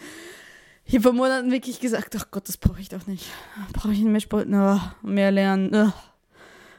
Ich 0.85 0.95
habe 0.95 1.03
vor 1.03 1.13
Monaten 1.13 1.51
wirklich 1.51 1.79
gesagt, 1.79 2.15
ach 2.17 2.29
Gott, 2.31 2.47
das 2.47 2.57
brauche 2.57 2.81
ich 2.81 2.89
doch 2.89 3.07
nicht. 3.07 3.25
Brauche 3.71 3.93
ich 3.93 3.99
einen 3.99 4.11
Mischpult? 4.11 4.49
No, 4.49 4.79
mehr 5.01 5.31
lernen. 5.31 5.93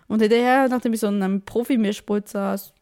Und 0.08 0.20
hinterher, 0.20 0.68
nachdem 0.68 0.92
ich 0.92 1.00
so 1.00 1.08
in 1.08 1.22
einem 1.22 1.42
Profi-Mischpult 1.42 2.28
saß, 2.28 2.74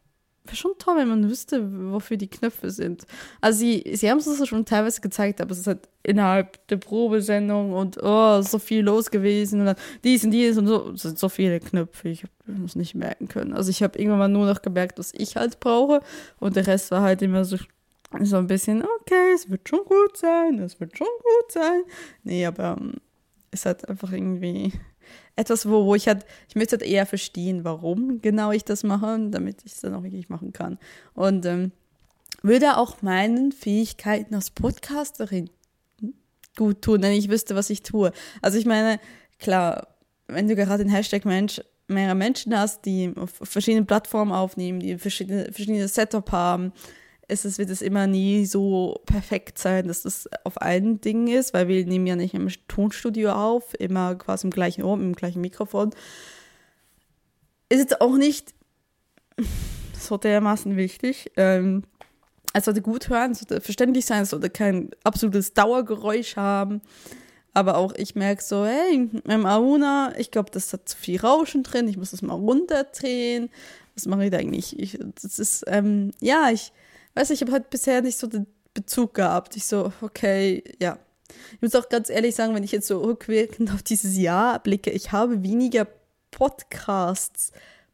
wäre 0.45 0.55
schon 0.55 0.73
toll, 0.77 0.97
wenn 0.97 1.07
man 1.07 1.29
wüsste, 1.29 1.91
wofür 1.91 2.17
die 2.17 2.29
Knöpfe 2.29 2.69
sind. 2.69 3.05
Also 3.41 3.59
sie, 3.59 3.83
sie 3.93 4.09
haben 4.09 4.17
es 4.17 4.47
schon 4.47 4.65
teilweise 4.65 5.01
gezeigt, 5.01 5.39
aber 5.39 5.51
es 5.51 5.59
ist 5.59 5.67
halt 5.67 5.87
innerhalb 6.03 6.67
der 6.67 6.77
Probesendung 6.77 7.73
und 7.73 7.97
oh, 8.01 8.41
so 8.41 8.59
viel 8.59 8.83
los 8.83 9.09
gewesen 9.09 9.61
und 9.61 9.67
dann 9.67 9.75
dies 10.03 10.23
und 10.23 10.31
dies 10.31 10.57
und 10.57 10.67
so. 10.67 10.91
Es 10.91 11.03
sind 11.03 11.17
so 11.17 11.29
viele 11.29 11.59
Knöpfe, 11.59 12.09
ich 12.09 12.23
habe 12.23 12.65
es 12.65 12.75
nicht 12.75 12.95
merken 12.95 13.27
können. 13.27 13.53
Also 13.53 13.69
ich 13.69 13.81
habe 13.81 13.97
irgendwann 13.97 14.33
nur 14.33 14.45
noch 14.45 14.61
gemerkt, 14.61 14.99
was 14.99 15.13
ich 15.13 15.35
halt 15.35 15.59
brauche 15.59 16.01
und 16.39 16.55
der 16.55 16.67
Rest 16.67 16.91
war 16.91 17.01
halt 17.01 17.21
immer 17.21 17.45
so, 17.45 17.57
so 18.21 18.37
ein 18.37 18.47
bisschen, 18.47 18.83
okay, 18.83 19.33
es 19.33 19.49
wird 19.49 19.67
schon 19.67 19.83
gut 19.85 20.17
sein, 20.17 20.59
es 20.59 20.79
wird 20.79 20.97
schon 20.97 21.07
gut 21.07 21.51
sein. 21.51 21.83
Nee, 22.23 22.45
aber 22.45 22.77
ähm, 22.79 22.95
es 23.51 23.65
hat 23.65 23.87
einfach 23.87 24.11
irgendwie 24.11 24.73
etwas, 25.35 25.67
wo, 25.67 25.85
wo 25.85 25.95
ich 25.95 26.07
halt, 26.07 26.25
ich 26.47 26.55
möchte 26.55 26.77
halt 26.77 26.87
eher 26.87 27.05
verstehen, 27.05 27.63
warum 27.63 28.21
genau 28.21 28.51
ich 28.51 28.63
das 28.63 28.83
mache, 28.83 29.19
damit 29.29 29.61
ich 29.65 29.73
es 29.73 29.81
dann 29.81 29.95
auch 29.95 30.03
wirklich 30.03 30.29
machen 30.29 30.53
kann. 30.53 30.77
Und 31.13 31.45
ähm, 31.45 31.71
würde 32.41 32.77
auch 32.77 33.01
meinen 33.01 33.51
Fähigkeiten 33.51 34.35
als 34.35 34.51
Podcasterin 34.51 35.49
gut 36.55 36.81
tun, 36.81 37.01
wenn 37.01 37.13
ich 37.13 37.29
wüsste, 37.29 37.55
was 37.55 37.69
ich 37.69 37.83
tue. 37.83 38.11
Also 38.41 38.57
ich 38.57 38.65
meine, 38.65 38.99
klar, 39.39 39.87
wenn 40.27 40.47
du 40.47 40.55
gerade 40.55 40.83
den 40.83 40.93
Hashtag 40.93 41.25
Mensch 41.25 41.61
mehrere 41.87 42.15
Menschen 42.15 42.57
hast, 42.57 42.85
die 42.85 43.13
auf 43.15 43.31
verschiedenen 43.41 43.85
Plattformen 43.85 44.31
aufnehmen, 44.31 44.79
die 44.79 44.97
verschiedene, 44.97 45.45
verschiedene 45.45 45.87
Setup 45.87 46.31
haben, 46.31 46.71
ist 47.27 47.45
es, 47.45 47.57
wird 47.57 47.69
es 47.69 47.81
immer 47.81 48.07
nie 48.07 48.45
so 48.45 49.01
perfekt 49.05 49.57
sein, 49.57 49.87
dass 49.87 50.03
das 50.03 50.29
auf 50.43 50.61
allen 50.61 51.01
Dingen 51.01 51.27
ist, 51.27 51.53
weil 51.53 51.67
wir 51.67 51.85
nehmen 51.85 52.07
ja 52.07 52.15
nicht 52.15 52.33
im 52.33 52.49
Tonstudio 52.67 53.31
auf, 53.31 53.73
immer 53.79 54.15
quasi 54.15 54.47
im 54.47 54.51
gleichen 54.51 54.83
Ohr, 54.83 54.95
im 54.95 55.15
gleichen 55.15 55.41
Mikrofon. 55.41 55.91
Ist 57.69 57.79
jetzt 57.79 58.01
auch 58.01 58.17
nicht 58.17 58.53
so 59.99 60.17
dermaßen 60.17 60.75
wichtig. 60.75 61.31
Ähm, 61.37 61.83
es 62.53 62.65
sollte 62.65 62.81
gut 62.81 63.09
hören, 63.09 63.31
es 63.31 63.39
sollte 63.39 63.61
verständlich 63.61 64.05
sein, 64.05 64.23
es 64.23 64.29
sollte 64.29 64.49
kein 64.49 64.91
absolutes 65.03 65.53
Dauergeräusch 65.53 66.35
haben. 66.35 66.81
Aber 67.55 67.77
auch 67.77 67.93
ich 67.95 68.15
merke 68.15 68.43
so, 68.43 68.65
hey, 68.65 69.09
im 69.27 69.45
Auna, 69.45 70.13
ich 70.17 70.31
glaube, 70.31 70.49
das 70.51 70.73
hat 70.73 70.89
zu 70.89 70.97
viel 70.97 71.19
Rauschen 71.19 71.63
drin, 71.63 71.87
ich 71.87 71.97
muss 71.97 72.11
das 72.11 72.21
mal 72.21 72.33
runterdrehen. 72.33 73.49
Was 73.95 74.07
mache 74.07 74.25
ich 74.25 74.31
da 74.31 74.37
eigentlich? 74.37 74.77
Ich, 74.79 74.97
das 75.21 75.37
ist, 75.37 75.63
ähm, 75.67 76.11
ja, 76.19 76.49
ich, 76.51 76.73
weiß 77.15 77.29
ich 77.31 77.41
habe 77.41 77.51
halt 77.51 77.69
bisher 77.69 78.01
nicht 78.01 78.17
so 78.17 78.27
den 78.27 78.47
Bezug 78.73 79.13
gehabt. 79.13 79.55
Ich 79.55 79.65
so, 79.65 79.91
okay, 80.01 80.63
ja. 80.79 80.97
Ich 81.55 81.61
muss 81.61 81.75
auch 81.75 81.89
ganz 81.89 82.09
ehrlich 82.09 82.35
sagen, 82.35 82.53
wenn 82.55 82.63
ich 82.63 82.71
jetzt 82.71 82.87
so 82.87 83.01
rückwirkend 83.01 83.71
auf 83.73 83.83
dieses 83.83 84.17
Jahr 84.17 84.59
blicke, 84.59 84.91
ich 84.91 85.11
habe 85.11 85.43
weniger 85.43 85.87
Podcasts 86.31 87.51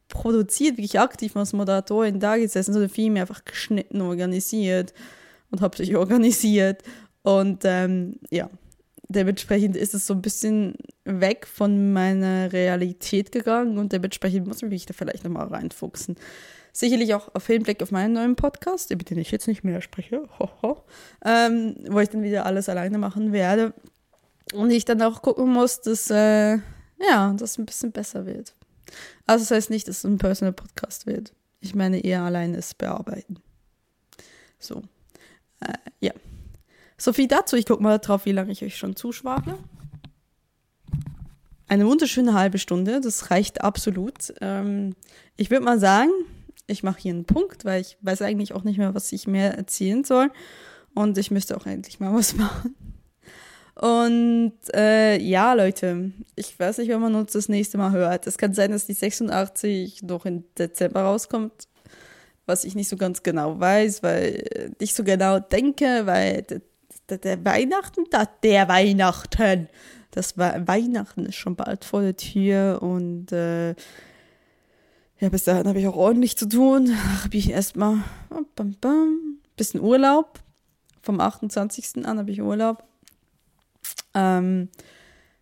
produziert, 0.07 0.77
wirklich 0.77 0.99
aktiv 0.99 1.35
als 1.35 1.53
Moderatorin 1.53 2.19
da 2.19 2.37
gesessen, 2.37 2.73
sondern 2.73 2.89
viel 2.89 3.11
mehr 3.11 3.23
einfach 3.23 3.45
geschnitten, 3.45 4.01
organisiert 4.01 4.93
und 5.51 5.61
habe 5.61 5.77
sich 5.77 5.95
organisiert. 5.95 6.83
Und 7.21 7.61
ähm, 7.63 8.19
ja, 8.29 8.49
dementsprechend 9.07 9.75
ist 9.75 9.93
es 9.93 10.07
so 10.07 10.13
ein 10.13 10.21
bisschen 10.21 10.75
weg 11.05 11.47
von 11.47 11.93
meiner 11.93 12.51
Realität 12.51 13.31
gegangen 13.31 13.77
und 13.77 13.91
dementsprechend 13.91 14.47
muss 14.47 14.63
ich 14.63 14.69
mich 14.69 14.85
da 14.85 14.93
vielleicht 14.93 15.23
nochmal 15.23 15.47
reinfuchsen. 15.47 16.15
Sicherlich 16.71 17.13
auch 17.13 17.33
auf 17.33 17.47
Hinblick 17.47 17.81
auf 17.81 17.91
meinen 17.91 18.13
neuen 18.13 18.35
Podcast, 18.35 18.91
über 18.91 19.03
den 19.03 19.17
ich 19.17 19.31
jetzt 19.31 19.47
nicht 19.47 19.63
mehr 19.63 19.81
spreche, 19.81 20.27
ähm, 21.25 21.75
wo 21.87 21.99
ich 21.99 22.09
dann 22.09 22.23
wieder 22.23 22.45
alles 22.45 22.69
alleine 22.69 22.97
machen 22.97 23.33
werde. 23.33 23.73
Und 24.53 24.71
ich 24.71 24.85
dann 24.85 25.01
auch 25.01 25.21
gucken 25.21 25.51
muss, 25.51 25.81
dass 25.81 26.09
äh, 26.09 26.57
ja, 26.99 27.33
das 27.37 27.57
ein 27.57 27.65
bisschen 27.65 27.91
besser 27.91 28.25
wird. 28.25 28.55
Also 29.25 29.43
das 29.43 29.51
heißt 29.51 29.69
nicht, 29.69 29.87
dass 29.87 29.99
es 29.99 30.03
ein 30.03 30.17
Personal 30.17 30.53
Podcast 30.53 31.05
wird. 31.05 31.33
Ich 31.59 31.75
meine 31.75 31.99
eher 31.99 32.23
alleine 32.23 32.57
es 32.57 32.73
bearbeiten. 32.73 33.37
So. 34.57 34.81
Äh, 35.59 35.73
ja. 35.99 36.13
So 36.97 37.13
viel 37.13 37.27
dazu. 37.27 37.55
Ich 37.55 37.65
gucke 37.65 37.83
mal 37.83 37.99
drauf, 37.99 38.25
wie 38.25 38.31
lange 38.31 38.51
ich 38.51 38.63
euch 38.63 38.77
schon 38.77 38.95
zuschwafle. 38.95 39.57
Eine 41.67 41.85
wunderschöne 41.85 42.33
halbe 42.33 42.57
Stunde, 42.57 42.99
das 42.99 43.29
reicht 43.29 43.61
absolut. 43.61 44.33
Ähm, 44.41 44.95
ich 45.37 45.51
würde 45.51 45.63
mal 45.63 45.79
sagen, 45.79 46.09
ich 46.69 46.83
mache 46.83 46.99
hier 47.01 47.13
einen 47.13 47.25
Punkt, 47.25 47.65
weil 47.65 47.81
ich 47.81 47.97
weiß 48.01 48.21
eigentlich 48.21 48.53
auch 48.53 48.63
nicht 48.63 48.77
mehr, 48.77 48.93
was 48.95 49.11
ich 49.11 49.27
mehr 49.27 49.55
erzählen 49.55 50.03
soll. 50.03 50.31
Und 50.93 51.17
ich 51.17 51.31
müsste 51.31 51.55
auch 51.57 51.65
endlich 51.65 51.99
mal 51.99 52.13
was 52.13 52.35
machen. 52.37 52.75
Und 53.75 54.53
äh, 54.73 55.17
ja, 55.21 55.53
Leute, 55.53 56.11
ich 56.35 56.59
weiß 56.59 56.79
nicht, 56.79 56.89
wenn 56.89 56.99
man 56.99 57.15
uns 57.15 57.31
das 57.31 57.47
nächste 57.47 57.77
Mal 57.77 57.91
hört. 57.91 58.27
Es 58.27 58.37
kann 58.37 58.53
sein, 58.53 58.71
dass 58.71 58.87
die 58.87 58.93
86 58.93 60.03
noch 60.03 60.25
im 60.25 60.43
Dezember 60.57 61.03
rauskommt, 61.03 61.53
was 62.45 62.65
ich 62.65 62.75
nicht 62.75 62.89
so 62.89 62.97
ganz 62.97 63.23
genau 63.23 63.57
weiß, 63.57 64.03
weil 64.03 64.73
ich 64.79 64.93
so 64.93 65.05
genau 65.05 65.39
denke, 65.39 66.01
weil 66.05 66.45
der, 67.09 67.45
Weihnachten, 67.45 68.03
der 68.43 68.67
Weihnachten, 68.67 69.69
das 70.11 70.37
Weihnachten 70.37 71.25
ist 71.25 71.35
schon 71.35 71.55
bald 71.55 71.85
vor 71.85 72.01
der 72.01 72.17
Tür 72.17 72.79
und 72.81 73.31
äh, 73.31 73.75
ja, 75.19 75.29
bis 75.29 75.43
dahin 75.43 75.67
habe 75.67 75.79
ich 75.79 75.87
auch 75.87 75.95
ordentlich 75.95 76.37
zu 76.37 76.47
tun. 76.47 76.95
Habe 77.23 77.35
ich 77.35 77.49
erstmal 77.49 78.03
bam, 78.55 79.39
bisschen 79.57 79.81
Urlaub. 79.81 80.39
Vom 81.01 81.19
28. 81.19 82.05
an 82.05 82.19
habe 82.19 82.31
ich 82.31 82.41
Urlaub. 82.41 82.83
Ähm, 84.13 84.69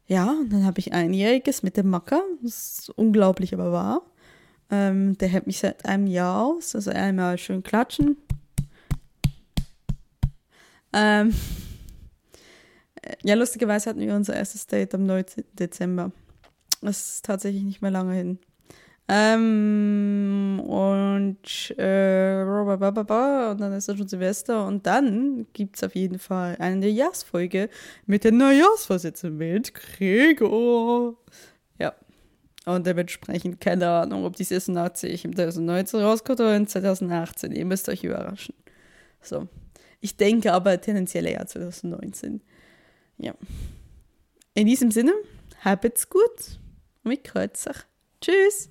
ja, 0.08 0.32
und 0.32 0.52
dann 0.52 0.66
habe 0.66 0.80
ich 0.80 0.94
einjähriges 0.94 1.63
mit 1.63 1.78
dem 1.78 1.90
Macker. 1.90 2.22
Das 2.42 2.80
ist 2.80 2.90
unglaublich, 2.92 3.54
aber 3.54 3.72
wahr. 3.72 4.02
Ähm, 4.72 5.18
der 5.18 5.28
hält 5.28 5.48
mich 5.48 5.60
seit 5.60 5.86
einem 5.86 6.08
Jahr 6.08 6.44
aus. 6.44 6.74
Also 6.76 6.92
einmal 6.92 7.38
schön 7.38 7.62
klatschen. 7.62 8.18
Ähm, 10.94 11.36
ja, 13.24 13.36
lustigerweise 13.36 13.90
hatten 13.90 14.00
wir 14.00 14.16
unser 14.16 14.36
erstes 14.36 14.66
Date 14.66 14.96
am 14.96 15.06
19. 15.06 15.44
Dezember. 15.54 16.12
Das 16.82 17.16
ist 17.16 17.26
tatsächlich 17.26 17.63
nicht 17.63 17.82
mehr 17.82 17.92
lange 17.92 18.13
hin. 18.13 18.40
Ähm, 19.10 20.62
und, 20.67 21.72
äh, 21.78 22.43
und 22.43 23.62
dann 23.62 23.74
ist 23.74 23.88
es 23.88 23.98
schon 23.98 24.08
Silvester 24.08 24.65
und 24.67 24.86
dann 24.86 25.48
gibt 25.54 25.78
es 25.78 25.84
auf 25.84 25.96
jeden 25.96 26.20
Fall 26.20 26.58
eine 26.60 26.76
Neujahrsfolge 26.76 27.70
mit 28.06 28.26
der 28.26 28.34
Neujahrsvorsitzenden 28.34 29.38
mit 29.38 29.74
Gregor. 29.74 31.15
Ja. 31.80 31.93
Und 32.65 32.86
dementsprechend 32.86 33.62
keine 33.62 33.89
Ahnung, 33.89 34.26
ob 34.26 34.36
die 34.36 34.43
86 34.43 35.24
im 35.24 35.36
2019 35.36 36.02
rauskommt 36.02 36.41
oder 36.41 36.58
in 36.58 36.67
2018. 36.67 37.54
Ihr 37.54 37.65
müsst 37.65 37.88
euch 37.88 38.04
überraschen. 38.04 38.56
So. 39.22 39.48
Ich 40.02 40.17
denke 40.17 40.52
aber 40.52 40.80
tendenziell 40.82 41.26
eher 41.28 41.46
2019. 41.46 42.41
Ja. 43.20 43.34
In 44.54 44.67
diesem 44.67 44.91
Sinne, 44.91 45.13
habt's 45.63 46.10
gut. 46.10 46.60
Mit 47.04 47.24
Kreuzer. 47.24 47.74
Tschüss. 48.20 48.70